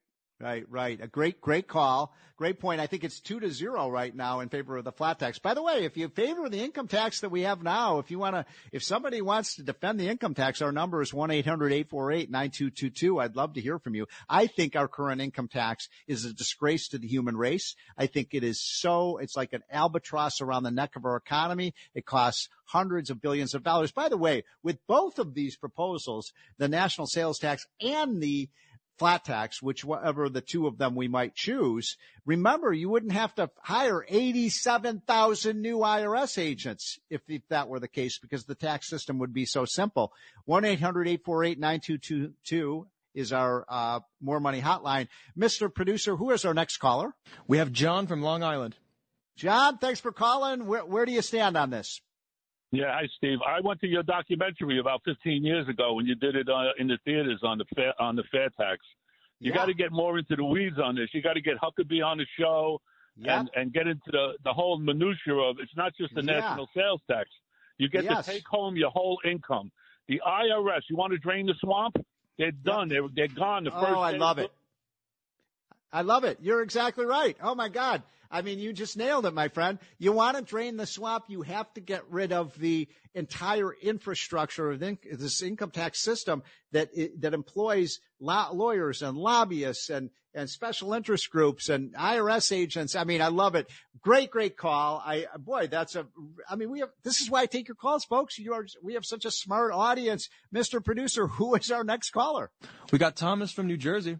[0.42, 1.00] Right, right.
[1.00, 2.12] A great, great call.
[2.36, 2.80] Great point.
[2.80, 5.38] I think it's two to zero right now in favor of the flat tax.
[5.38, 8.18] By the way, if you favor the income tax that we have now, if you
[8.18, 13.22] want to, if somebody wants to defend the income tax, our number is 1-800-848-9222.
[13.22, 14.08] I'd love to hear from you.
[14.28, 17.76] I think our current income tax is a disgrace to the human race.
[17.96, 21.72] I think it is so, it's like an albatross around the neck of our economy.
[21.94, 23.92] It costs hundreds of billions of dollars.
[23.92, 28.48] By the way, with both of these proposals, the national sales tax and the
[28.98, 33.50] flat tax, whichever the two of them we might choose, remember you wouldn't have to
[33.60, 39.18] hire 87,000 new IRS agents if, if that were the case because the tax system
[39.18, 40.12] would be so simple.
[40.48, 45.08] 1-800-848-9222 is our uh, more money hotline.
[45.38, 45.72] Mr.
[45.72, 47.14] Producer, who is our next caller?
[47.46, 48.76] We have John from Long Island.
[49.36, 50.66] John, thanks for calling.
[50.66, 52.00] Where, where do you stand on this?
[52.72, 53.38] Yeah, hi Steve.
[53.46, 56.88] I went to your documentary about 15 years ago when you did it uh, in
[56.88, 58.80] the theaters on the fair, on the fair tax.
[59.40, 59.56] You yeah.
[59.56, 61.10] got to get more into the weeds on this.
[61.12, 62.80] You got to get Huckabee on the show
[63.16, 63.40] yep.
[63.40, 66.40] and and get into the the whole minutia of it's not just the yeah.
[66.40, 67.28] national sales tax.
[67.76, 68.24] You get yes.
[68.24, 69.70] to take home your whole income.
[70.08, 71.96] The IRS, you want to drain the swamp?
[72.38, 72.88] They're done.
[72.88, 73.10] Yep.
[73.14, 73.64] They're they're gone.
[73.64, 73.84] The first.
[73.86, 74.50] Oh, I love it.
[75.92, 76.38] I love it.
[76.40, 77.36] You're exactly right.
[77.42, 78.02] Oh my God.
[78.32, 79.78] I mean, you just nailed it, my friend.
[79.98, 84.70] You want to drain the swamp, you have to get rid of the entire infrastructure
[84.70, 86.88] of this income tax system that
[87.20, 92.96] that employs lawyers and lobbyists and and special interest groups and IRS agents.
[92.96, 93.68] I mean, I love it.
[94.00, 95.02] Great, great call.
[95.04, 96.06] I boy, that's a.
[96.48, 96.88] I mean, we have.
[97.02, 98.38] This is why I take your calls, folks.
[98.38, 98.66] You are.
[98.82, 101.26] We have such a smart audience, Mister Producer.
[101.32, 102.50] Who is our next caller?
[102.90, 104.16] We got Thomas from New Jersey.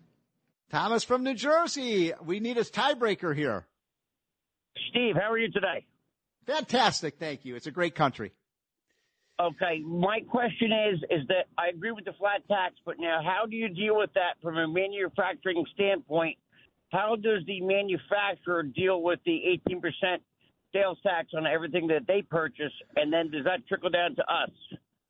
[0.70, 2.12] Thomas from New Jersey.
[2.24, 3.66] We need a tiebreaker here.
[4.92, 5.84] Steve, how are you today?
[6.46, 7.56] Fantastic, thank you.
[7.56, 8.32] It's a great country.
[9.40, 13.46] Okay, my question is is that I agree with the flat tax, but now how
[13.46, 16.36] do you deal with that from a manufacturing standpoint?
[16.90, 20.18] How does the manufacturer deal with the 18%
[20.74, 24.50] sales tax on everything that they purchase, and then does that trickle down to us?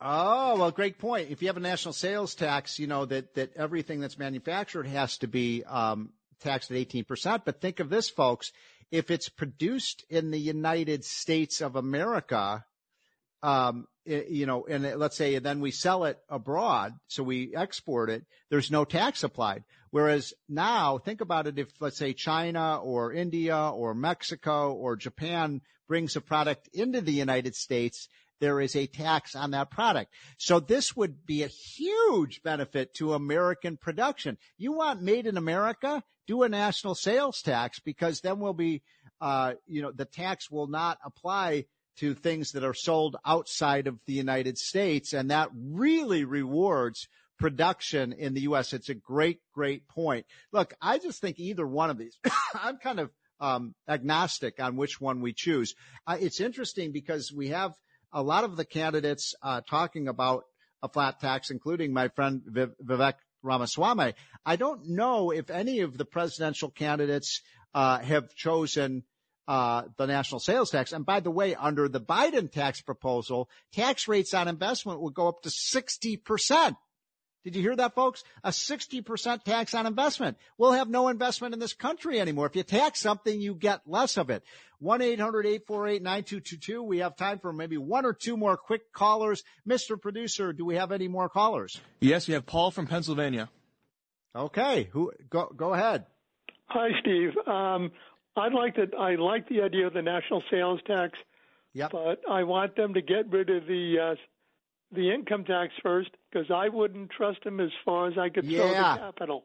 [0.01, 1.31] Oh, well, great point.
[1.31, 5.19] If you have a national sales tax, you know that, that everything that's manufactured has
[5.19, 6.11] to be um,
[6.41, 7.43] taxed at 18%.
[7.45, 8.53] But think of this, folks.
[8.93, 12.65] If it's produced in the United States of America,
[13.43, 18.25] um, you know, and let's say then we sell it abroad, so we export it,
[18.51, 19.65] there's no tax applied.
[19.91, 25.61] Whereas now, think about it if, let's say, China or India or Mexico or Japan
[25.89, 28.09] brings a product into the United States,
[28.41, 30.13] there is a tax on that product.
[30.37, 34.37] So this would be a huge benefit to American production.
[34.59, 36.03] You want made in America?
[36.27, 38.83] Do a national sales tax because then we'll be,
[39.21, 41.67] uh, you know, the tax will not apply
[41.99, 45.13] to things that are sold outside of the United States.
[45.13, 47.09] And that really rewards
[47.39, 48.73] production in the U.S.
[48.73, 50.27] It's a great, great point.
[50.53, 52.17] Look, I just think either one of these,
[52.55, 53.11] I'm kind of
[53.41, 55.75] um, agnostic on which one we choose.
[56.07, 57.73] Uh, it's interesting because we have
[58.13, 60.45] a lot of the candidates uh, talking about
[60.83, 64.15] a flat tax, including my friend Vivek Ramaswamy.
[64.45, 67.43] I don't know if any of the presidential candidates
[67.75, 69.05] uh, have chosen
[69.49, 70.93] uh, the national sales tax.
[70.93, 75.29] And by the way, under the Biden tax proposal, tax rates on investment would go
[75.29, 76.77] up to 60%.
[77.45, 78.23] Did you hear that, folks?
[78.45, 80.37] A 60% tax on investment.
[80.59, 82.47] We'll have no investment in this country anymore.
[82.47, 84.45] If you tax something, you get less of it.
[84.83, 86.85] 1-800-848-9222.
[86.85, 89.43] We have time for maybe one or two more quick callers.
[89.69, 90.01] Mr.
[90.01, 91.81] Producer, do we have any more callers?
[92.01, 93.51] Yes, we have Paul from Pennsylvania.
[94.35, 94.89] Okay.
[94.93, 96.07] Who, go, go ahead.
[96.67, 97.31] Hi, Steve.
[97.47, 97.91] Um,
[98.37, 98.87] I'd like to.
[98.99, 101.19] I like the idea of the national sales tax,
[101.75, 101.91] yep.
[101.93, 104.15] but I want them to get rid of the uh,
[104.93, 108.59] the income tax first because I wouldn't trust them as far as I could yeah.
[108.61, 109.45] throw the capital.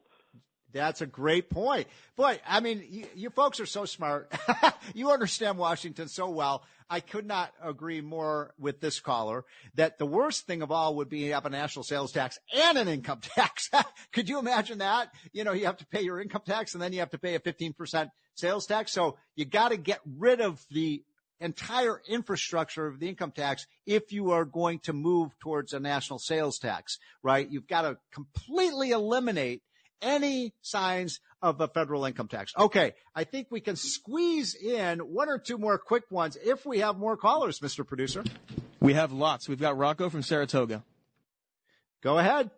[0.73, 1.87] That's a great point.
[2.15, 4.31] Boy, I mean, you, you folks are so smart.
[4.93, 6.63] you understand Washington so well.
[6.89, 9.45] I could not agree more with this caller
[9.75, 12.77] that the worst thing of all would be to have a national sales tax and
[12.77, 13.69] an income tax.
[14.13, 15.13] could you imagine that?
[15.33, 17.35] You know, you have to pay your income tax and then you have to pay
[17.35, 18.91] a 15% sales tax.
[18.91, 21.03] So you got to get rid of the
[21.39, 26.19] entire infrastructure of the income tax if you are going to move towards a national
[26.19, 27.49] sales tax, right?
[27.49, 29.61] You've got to completely eliminate
[30.01, 32.53] any signs of a federal income tax.
[32.57, 32.93] Okay.
[33.15, 36.97] I think we can squeeze in one or two more quick ones if we have
[36.97, 37.85] more callers, Mr.
[37.85, 38.23] Producer.
[38.79, 39.49] We have lots.
[39.49, 40.83] We've got Rocco from Saratoga.
[42.01, 42.51] Go ahead.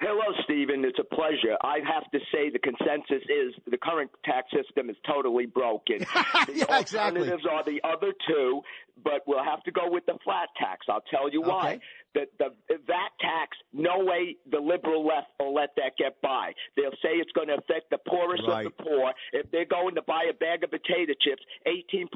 [0.00, 0.84] Hello, Stephen.
[0.84, 1.56] It's a pleasure.
[1.62, 5.98] I have to say the consensus is the current tax system is totally broken.
[6.46, 7.50] the yeah, alternatives exactly.
[7.50, 8.62] are the other two,
[9.02, 10.86] but we'll have to go with the flat tax.
[10.88, 11.80] I'll tell you why.
[12.14, 12.48] The, the
[12.86, 16.52] that tax, no way the liberal left will let that get by.
[16.76, 18.66] They'll say it's going to affect the poorest Right.
[18.66, 19.12] of the poor.
[19.32, 22.06] If they're going to buy a bag of potato chips, 18%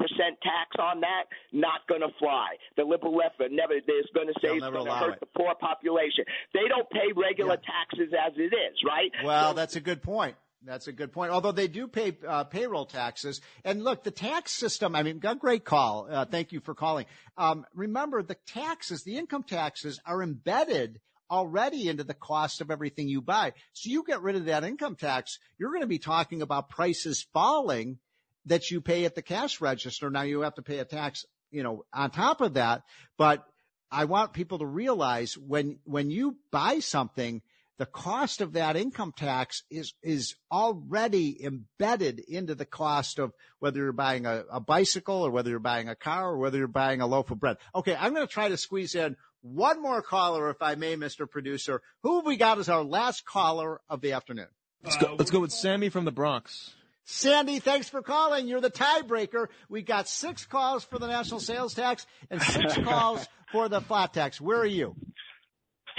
[0.41, 2.55] tax on that, not going to fly.
[2.77, 5.19] The liberal left are never, they're going to say They'll it's going to hurt it.
[5.19, 6.23] the poor population.
[6.53, 9.11] They don't pay regular taxes as it is, right?
[9.23, 10.35] Well, So- that's a good point.
[10.65, 11.31] That's a good point.
[11.31, 14.93] Although they do pay uh, payroll taxes, and look, the tax system.
[14.95, 16.07] I mean, great call.
[16.09, 17.05] Uh, thank you for calling.
[17.37, 20.99] Um, remember, the taxes, the income taxes, are embedded
[21.31, 23.53] already into the cost of everything you buy.
[23.73, 27.25] So you get rid of that income tax, you're going to be talking about prices
[27.33, 27.99] falling
[28.45, 30.09] that you pay at the cash register.
[30.09, 32.83] Now you have to pay a tax, you know, on top of that.
[33.17, 33.45] But
[33.91, 37.41] I want people to realize when when you buy something
[37.79, 43.79] the cost of that income tax is is already embedded into the cost of whether
[43.79, 46.99] you're buying a, a bicycle or whether you're buying a car or whether you're buying
[46.99, 47.55] a loaf of bread.
[47.73, 51.27] Okay, I'm going to try to squeeze in one more caller, if I may, Mr.
[51.27, 51.81] Producer.
[52.03, 54.47] Who have we got as our last caller of the afternoon?
[54.83, 56.73] Let's go, let's go with Sammy from the Bronx.
[57.05, 58.47] Sandy, thanks for calling.
[58.47, 59.47] You're the tiebreaker.
[59.69, 64.13] We got six calls for the national sales tax and six calls for the flat
[64.13, 64.39] tax.
[64.41, 64.95] Where are you?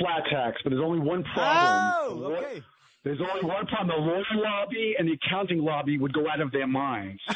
[0.00, 1.92] Flat tax, but there's only one problem.
[2.24, 2.62] Oh, okay.
[3.04, 3.88] There's only one problem.
[3.88, 7.22] The lawyer lobby and the accounting lobby would go out of their minds.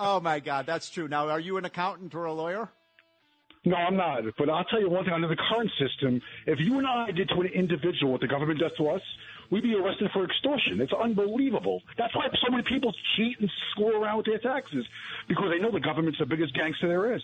[0.00, 1.08] Oh my God, that's true.
[1.08, 2.68] Now, are you an accountant or a lawyer?
[3.64, 4.22] No, I'm not.
[4.38, 5.12] But I'll tell you one thing.
[5.12, 8.60] Under the current system, if you and I did to an individual what the government
[8.60, 9.02] does to us,
[9.50, 10.80] we'd be arrested for extortion.
[10.80, 11.82] It's unbelievable.
[11.98, 14.86] That's why so many people cheat and screw around with their taxes
[15.26, 17.22] because they know the government's the biggest gangster there is.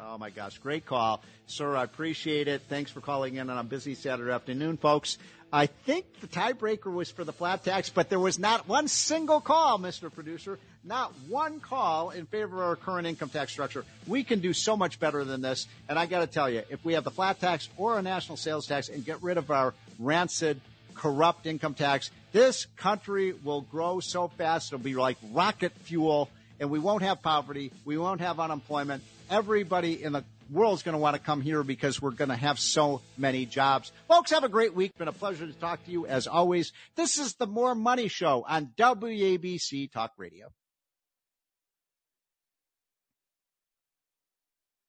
[0.00, 1.74] Oh my gosh, great call, sir.
[1.76, 2.62] I appreciate it.
[2.68, 5.18] Thanks for calling in on a busy Saturday afternoon, folks.
[5.52, 9.40] I think the tiebreaker was for the flat tax, but there was not one single
[9.40, 10.12] call, Mr.
[10.12, 13.84] Producer, not one call in favor of our current income tax structure.
[14.06, 15.66] We can do so much better than this.
[15.88, 18.36] And I got to tell you, if we have the flat tax or a national
[18.36, 20.60] sales tax and get rid of our rancid,
[20.94, 26.28] corrupt income tax, this country will grow so fast it'll be like rocket fuel,
[26.60, 29.02] and we won't have poverty, we won't have unemployment.
[29.30, 32.58] Everybody in the world's going to want to come here because we're going to have
[32.58, 33.92] so many jobs.
[34.08, 34.96] Folks, have a great week.
[34.96, 36.72] Been a pleasure to talk to you as always.
[36.96, 40.48] This is the Moore Money Show on WABC Talk Radio.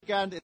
[0.02, 0.32] Again,